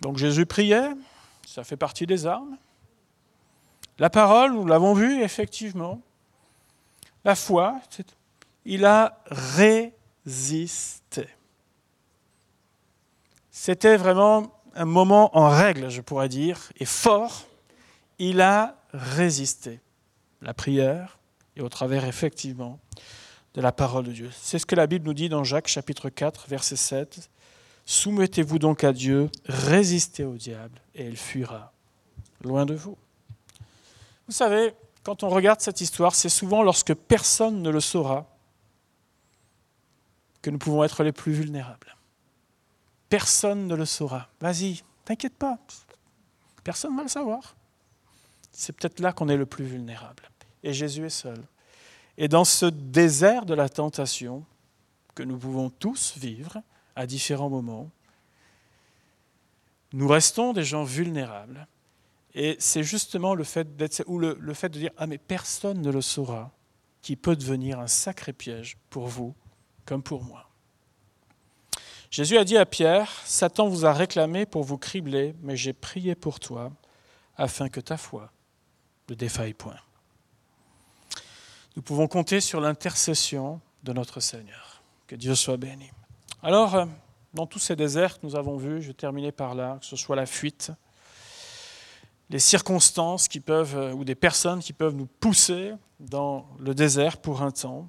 Donc 0.00 0.16
Jésus 0.16 0.46
priait, 0.46 0.92
ça 1.46 1.62
fait 1.62 1.76
partie 1.76 2.06
des 2.06 2.26
armes. 2.26 2.56
La 3.98 4.08
parole, 4.08 4.54
nous 4.54 4.64
l'avons 4.64 4.94
vu, 4.94 5.22
effectivement. 5.22 6.00
La 7.24 7.34
foi, 7.34 7.80
il 8.64 8.86
a 8.86 9.22
résisté. 9.26 11.28
C'était 13.50 13.98
vraiment 13.98 14.58
un 14.74 14.86
moment 14.86 15.36
en 15.36 15.50
règle, 15.50 15.90
je 15.90 16.00
pourrais 16.00 16.30
dire, 16.30 16.72
et 16.78 16.86
fort. 16.86 17.42
Il 18.18 18.40
a 18.40 18.76
résisté. 18.94 19.80
La 20.40 20.54
prière, 20.54 21.19
et 21.56 21.60
au 21.60 21.68
travers, 21.68 22.04
effectivement, 22.04 22.78
de 23.54 23.60
la 23.60 23.72
parole 23.72 24.04
de 24.04 24.12
Dieu. 24.12 24.30
C'est 24.32 24.58
ce 24.58 24.66
que 24.66 24.76
la 24.76 24.86
Bible 24.86 25.06
nous 25.06 25.14
dit 25.14 25.28
dans 25.28 25.44
Jacques 25.44 25.68
chapitre 25.68 26.08
4, 26.08 26.46
verset 26.48 26.76
7. 26.76 27.30
Soumettez-vous 27.84 28.58
donc 28.58 28.84
à 28.84 28.92
Dieu, 28.92 29.30
résistez 29.46 30.24
au 30.24 30.34
diable, 30.34 30.80
et 30.94 31.06
il 31.06 31.16
fuira 31.16 31.72
loin 32.42 32.64
de 32.64 32.74
vous. 32.74 32.96
Vous 34.28 34.32
savez, 34.32 34.74
quand 35.02 35.24
on 35.24 35.28
regarde 35.28 35.60
cette 35.60 35.80
histoire, 35.80 36.14
c'est 36.14 36.28
souvent 36.28 36.62
lorsque 36.62 36.94
personne 36.94 37.62
ne 37.62 37.70
le 37.70 37.80
saura 37.80 38.26
que 40.42 40.50
nous 40.50 40.58
pouvons 40.58 40.84
être 40.84 41.02
les 41.02 41.12
plus 41.12 41.32
vulnérables. 41.32 41.96
Personne 43.08 43.66
ne 43.66 43.74
le 43.74 43.84
saura. 43.84 44.28
Vas-y, 44.40 44.82
t'inquiète 45.04 45.36
pas. 45.36 45.58
Personne 46.62 46.92
ne 46.92 46.98
va 46.98 47.02
le 47.02 47.08
savoir. 47.08 47.56
C'est 48.52 48.72
peut-être 48.72 49.00
là 49.00 49.12
qu'on 49.12 49.28
est 49.28 49.36
le 49.36 49.46
plus 49.46 49.64
vulnérable. 49.64 50.30
Et 50.62 50.72
Jésus 50.72 51.06
est 51.06 51.10
seul. 51.10 51.42
Et 52.18 52.28
dans 52.28 52.44
ce 52.44 52.66
désert 52.66 53.46
de 53.46 53.54
la 53.54 53.68
tentation 53.68 54.44
que 55.14 55.22
nous 55.22 55.38
pouvons 55.38 55.70
tous 55.70 56.16
vivre 56.18 56.62
à 56.96 57.06
différents 57.06 57.50
moments, 57.50 57.90
nous 59.92 60.06
restons 60.06 60.52
des 60.52 60.64
gens 60.64 60.84
vulnérables 60.84 61.66
et 62.34 62.56
c'est 62.58 62.82
justement 62.82 63.34
le 63.34 63.44
fait, 63.44 63.76
d'être, 63.76 64.04
ou 64.06 64.18
le, 64.18 64.54
fait 64.54 64.68
de 64.68 64.78
dire 64.78 64.90
Ah, 64.96 65.06
mais 65.06 65.18
personne 65.18 65.80
ne 65.80 65.90
le 65.90 66.00
saura, 66.00 66.52
qui 67.02 67.16
peut 67.16 67.36
devenir 67.36 67.80
un 67.80 67.88
sacré 67.88 68.32
piège 68.32 68.76
pour 68.88 69.08
vous 69.08 69.34
comme 69.84 70.02
pour 70.02 70.22
moi. 70.22 70.48
Jésus 72.10 72.38
a 72.38 72.44
dit 72.44 72.56
à 72.56 72.66
Pierre 72.66 73.10
Satan 73.24 73.68
vous 73.68 73.86
a 73.86 73.92
réclamé 73.92 74.46
pour 74.46 74.64
vous 74.64 74.78
cribler, 74.78 75.34
mais 75.42 75.56
j'ai 75.56 75.72
prié 75.72 76.14
pour 76.14 76.40
toi 76.40 76.72
afin 77.36 77.68
que 77.68 77.80
ta 77.80 77.96
foi 77.96 78.30
ne 79.08 79.14
défaille 79.14 79.54
point. 79.54 79.78
Nous 81.76 81.82
pouvons 81.82 82.08
compter 82.08 82.40
sur 82.40 82.60
l'intercession 82.60 83.60
de 83.84 83.92
notre 83.92 84.20
Seigneur. 84.20 84.82
Que 85.06 85.14
Dieu 85.14 85.36
soit 85.36 85.56
béni. 85.56 85.90
Alors, 86.42 86.74
euh, 86.74 86.86
dans 87.32 87.46
tous 87.46 87.60
ces 87.60 87.76
déserts 87.76 88.18
nous 88.22 88.34
avons 88.34 88.56
vus, 88.56 88.82
je 88.82 88.88
vais 88.88 88.94
terminer 88.94 89.30
par 89.30 89.54
là, 89.54 89.78
que 89.80 89.86
ce 89.86 89.94
soit 89.94 90.16
la 90.16 90.26
fuite, 90.26 90.72
les 92.28 92.40
circonstances 92.40 93.28
qui 93.28 93.38
peuvent, 93.38 93.76
euh, 93.76 93.92
ou 93.92 94.04
des 94.04 94.16
personnes 94.16 94.60
qui 94.60 94.72
peuvent 94.72 94.94
nous 94.94 95.06
pousser 95.06 95.72
dans 96.00 96.46
le 96.58 96.74
désert 96.74 97.18
pour 97.18 97.42
un 97.42 97.52
temps, 97.52 97.88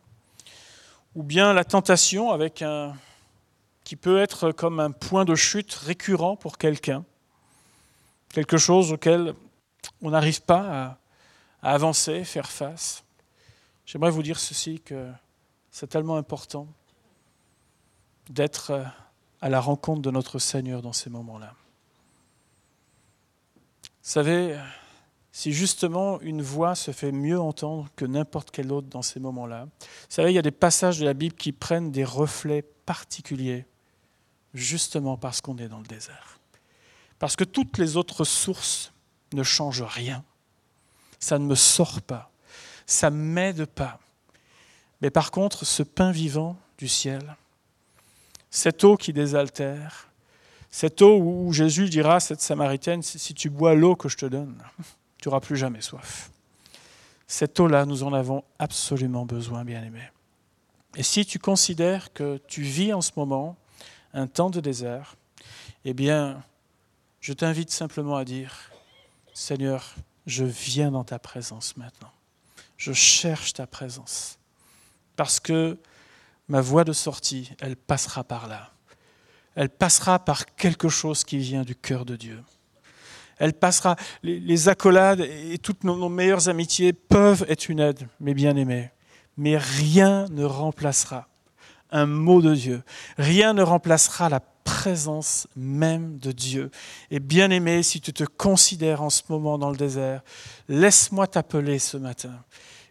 ou 1.16 1.24
bien 1.24 1.54
la 1.54 1.64
tentation 1.64 2.32
avec 2.32 2.62
un, 2.62 2.96
qui 3.84 3.96
peut 3.96 4.20
être 4.20 4.52
comme 4.52 4.80
un 4.80 4.92
point 4.92 5.26
de 5.26 5.34
chute 5.34 5.74
récurrent 5.74 6.36
pour 6.36 6.60
quelqu'un, 6.60 7.04
quelque 8.30 8.58
chose 8.58 8.92
auquel 8.92 9.34
on 10.04 10.12
n'arrive 10.12 10.44
pas 10.44 10.98
à 11.64 11.72
avancer, 11.74 12.24
faire 12.24 12.50
face. 12.50 13.04
J'aimerais 13.86 14.12
vous 14.12 14.24
dire 14.24 14.40
ceci, 14.40 14.80
que 14.80 15.12
c'est 15.72 15.88
tellement 15.88 16.18
important 16.18 16.68
d'être 18.30 18.86
à 19.42 19.50
la 19.50 19.60
rencontre 19.60 20.02
de 20.02 20.12
notre 20.12 20.40
Seigneur 20.40 20.82
dans 20.82 20.94
ces 20.94 21.10
moments-là. 21.10 21.56
Vous 23.84 24.10
savez, 24.10 24.60
si 25.32 25.54
justement 25.54 26.20
une 26.22 26.42
voix 26.42 26.76
se 26.76 26.92
fait 26.92 27.12
mieux 27.12 27.40
entendre 27.40 27.88
que 27.96 28.06
n'importe 28.06 28.52
quelle 28.52 28.72
autre 28.72 28.88
dans 28.88 29.02
ces 29.02 29.20
moments-là, 29.20 29.66
vous 29.66 29.88
savez, 30.10 30.32
il 30.32 30.36
y 30.36 30.40
a 30.40 30.44
des 30.44 30.52
passages 30.52 31.00
de 31.00 31.06
la 31.06 31.14
Bible 31.14 31.36
qui 31.36 31.52
prennent 31.52 31.92
des 31.92 32.04
reflets 32.04 32.64
particuliers, 32.86 33.66
justement 34.54 35.18
parce 35.18 35.42
qu'on 35.42 35.58
est 35.58 35.68
dans 35.68 35.80
le 35.80 35.86
désert. 35.86 36.40
Parce 37.20 37.36
que 37.36 37.44
toutes 37.44 37.78
les 37.78 37.98
autres 37.98 38.24
sources 38.24 38.94
ne 39.34 39.44
changent 39.44 39.84
rien. 39.84 40.24
Ça 41.20 41.38
ne 41.38 41.46
me 41.46 41.56
sort 41.56 42.02
pas. 42.02 42.31
Ça 42.86 43.10
ne 43.10 43.16
m'aide 43.16 43.66
pas. 43.66 44.00
Mais 45.02 45.10
par 45.10 45.32
contre, 45.32 45.66
ce 45.66 45.84
pain 45.84 46.12
vivant 46.12 46.58
du 46.78 46.88
ciel, 46.88 47.36
cette 48.50 48.84
eau 48.84 48.98
qui 48.98 49.14
désaltère, 49.14 50.10
cette 50.70 51.02
eau 51.02 51.18
où 51.18 51.52
Jésus 51.52 51.90
dira 51.90 52.16
à 52.16 52.20
cette 52.20 52.42
Samaritaine, 52.42 53.02
si 53.02 53.34
tu 53.34 53.50
bois 53.50 53.74
l'eau 53.74 53.96
que 53.96 54.10
je 54.10 54.18
te 54.18 54.26
donne, 54.26 54.62
tu 55.22 55.28
n'auras 55.28 55.42
plus 55.42 55.58
jamais 55.58 55.82
soif. 55.82 56.32
Cette 57.28 57.60
eau-là, 57.60 57.86
nous 57.86 58.04
en 58.04 58.14
avons 58.14 58.44
absolument 58.60 59.26
besoin, 59.26 59.64
bien-aimé. 59.64 60.02
Et 60.96 61.04
si 61.04 61.26
tu 61.26 61.40
considères 61.40 62.12
que 62.12 62.42
tu 62.48 62.62
vis 62.62 62.94
en 62.94 63.02
ce 63.02 63.12
moment 63.16 63.56
un 64.14 64.28
temps 64.28 64.50
de 64.50 64.60
désert, 64.60 65.16
eh 65.86 65.94
bien, 65.94 66.44
je 67.22 67.34
t'invite 67.34 67.72
simplement 67.72 68.18
à 68.18 68.26
dire, 68.26 68.72
Seigneur, 69.34 69.96
je 70.26 70.44
viens 70.44 70.92
dans 70.92 71.04
ta 71.04 71.20
présence 71.20 71.78
maintenant. 71.78 72.12
Je 72.82 72.94
cherche 72.94 73.54
ta 73.54 73.68
présence. 73.68 74.40
Parce 75.16 75.40
que 75.40 75.78
ma 76.48 76.62
voie 76.62 76.84
de 76.84 76.94
sortie, 76.94 77.52
elle 77.60 77.76
passera 77.76 78.24
par 78.24 78.48
là. 78.48 78.72
Elle 79.54 79.70
passera 79.70 80.18
par 80.18 80.48
quelque 80.56 80.90
chose 80.90 81.24
qui 81.24 81.38
vient 81.38 81.62
du 81.62 81.76
cœur 81.76 82.06
de 82.06 82.16
Dieu. 82.16 82.42
Elle 83.38 83.54
passera. 83.54 83.98
Les, 84.24 84.68
accolades 84.68 85.20
et 85.20 85.60
toutes 85.60 85.84
nos, 85.84 85.96
nos 85.96 86.10
meilleures 86.10 86.50
amitiés 86.50 86.92
peuvent 86.92 87.46
être 87.48 87.70
une 87.70 87.82
aide, 87.82 88.08
mes 88.20 88.34
bien-aimés. 88.34 88.90
Mais 89.38 89.60
rien 89.60 90.26
ne 90.32 90.44
remplacera 90.44 91.28
un 91.92 92.08
mot 92.08 92.42
de 92.42 92.56
Dieu. 92.56 92.82
Rien 93.20 93.54
ne 93.54 93.62
remplacera 93.62 94.28
la 94.28 94.40
présence 94.64 95.48
même 95.56 96.18
de 96.18 96.32
Dieu. 96.32 96.72
Et 97.10 97.20
bien 97.20 97.50
aimé, 97.52 97.84
si 97.84 98.02
tu 98.02 98.14
te 98.14 98.24
considères 98.24 99.02
en 99.02 99.10
ce 99.10 99.24
moment 99.30 99.58
dans 99.58 99.70
le 99.70 99.78
désert, 99.78 100.22
laisse-moi 100.68 101.28
t'appeler 101.28 101.80
ce 101.80 101.98
matin 101.98 102.44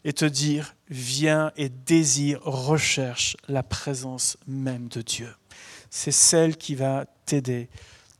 et 0.04 0.12
te 0.12 0.24
dire, 0.24 0.74
viens 0.88 1.52
et 1.56 1.68
désire, 1.68 2.40
recherche 2.42 3.36
la 3.48 3.62
présence 3.62 4.36
même 4.46 4.88
de 4.88 5.02
Dieu. 5.02 5.34
C'est 5.90 6.12
celle 6.12 6.56
qui 6.56 6.74
va 6.74 7.04
t'aider, 7.26 7.68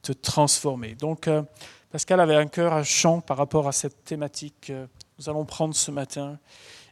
te 0.03 0.13
transformer. 0.13 0.95
Donc, 0.95 1.29
euh, 1.29 1.43
Pascal 1.91 2.21
avait 2.21 2.37
un 2.37 2.47
cœur, 2.47 2.73
un 2.73 2.83
chant 2.83 3.21
par 3.21 3.37
rapport 3.37 3.67
à 3.67 3.73
cette 3.73 4.05
thématique 4.05 4.55
que 4.69 4.87
nous 5.19 5.29
allons 5.29 5.45
prendre 5.45 5.75
ce 5.75 5.91
matin. 5.91 6.39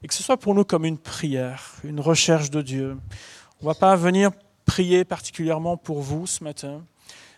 Et 0.03 0.09
que 0.09 0.15
ce 0.15 0.23
soit 0.23 0.37
pour 0.37 0.55
nous 0.55 0.65
comme 0.65 0.85
une 0.85 0.99
prière, 0.99 1.75
une 1.85 2.01
recherche 2.01 2.51
de 2.51 2.63
Dieu. 2.63 2.97
On 3.61 3.65
ne 3.65 3.71
va 3.73 3.75
pas 3.75 3.97
venir 3.97 4.31
prier 4.69 5.05
particulièrement 5.05 5.79
pour 5.79 6.03
vous 6.03 6.27
ce 6.27 6.45
matin, 6.45 6.85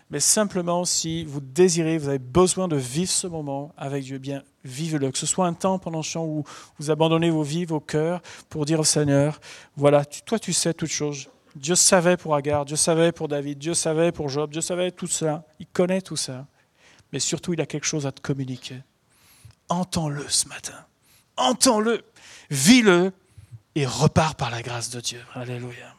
mais 0.09 0.19
simplement 0.19 0.83
si 0.83 1.23
vous 1.23 1.39
désirez, 1.39 1.97
vous 1.97 2.09
avez 2.09 2.19
besoin 2.19 2.67
de 2.67 2.75
vivre 2.75 3.09
ce 3.09 3.25
moment 3.25 3.73
avec 3.77 4.03
Dieu, 4.03 4.17
eh 4.17 4.19
bien 4.19 4.43
vivez-le. 4.65 5.09
Que 5.09 5.17
ce 5.17 5.25
soit 5.25 5.47
un 5.47 5.53
temps 5.53 5.79
pendant 5.79 5.99
le 5.99 6.03
chant 6.03 6.25
où 6.25 6.43
vous 6.77 6.91
abandonnez 6.91 7.29
vos 7.29 7.41
vies, 7.41 7.63
vos 7.63 7.79
cœurs, 7.79 8.21
pour 8.49 8.65
dire 8.65 8.81
au 8.81 8.83
Seigneur, 8.83 9.39
voilà, 9.77 10.03
toi 10.03 10.37
tu 10.37 10.51
sais 10.51 10.73
toutes 10.73 10.91
choses. 10.91 11.29
Dieu 11.55 11.75
savait 11.75 12.17
pour 12.17 12.35
Agar, 12.35 12.65
Dieu 12.65 12.75
savait 12.75 13.13
pour 13.13 13.29
David, 13.29 13.57
Dieu 13.57 13.73
savait 13.73 14.11
pour 14.11 14.27
Job, 14.27 14.51
Dieu 14.51 14.61
savait 14.61 14.91
tout 14.91 15.07
ça. 15.07 15.45
Il 15.59 15.67
connaît 15.67 16.01
tout 16.01 16.17
ça. 16.17 16.45
Mais 17.13 17.19
surtout, 17.19 17.53
il 17.53 17.61
a 17.61 17.65
quelque 17.65 17.87
chose 17.87 18.05
à 18.05 18.11
te 18.11 18.21
communiquer. 18.21 18.81
Entends-le 19.69 20.27
ce 20.29 20.47
matin. 20.47 20.85
Entends-le. 21.37 22.03
Vis-le 22.49 23.11
et 23.75 23.85
repars 23.85 24.35
par 24.35 24.49
la 24.51 24.61
grâce 24.61 24.89
de 24.89 24.99
Dieu. 25.01 25.21
Alléluia. 25.33 25.95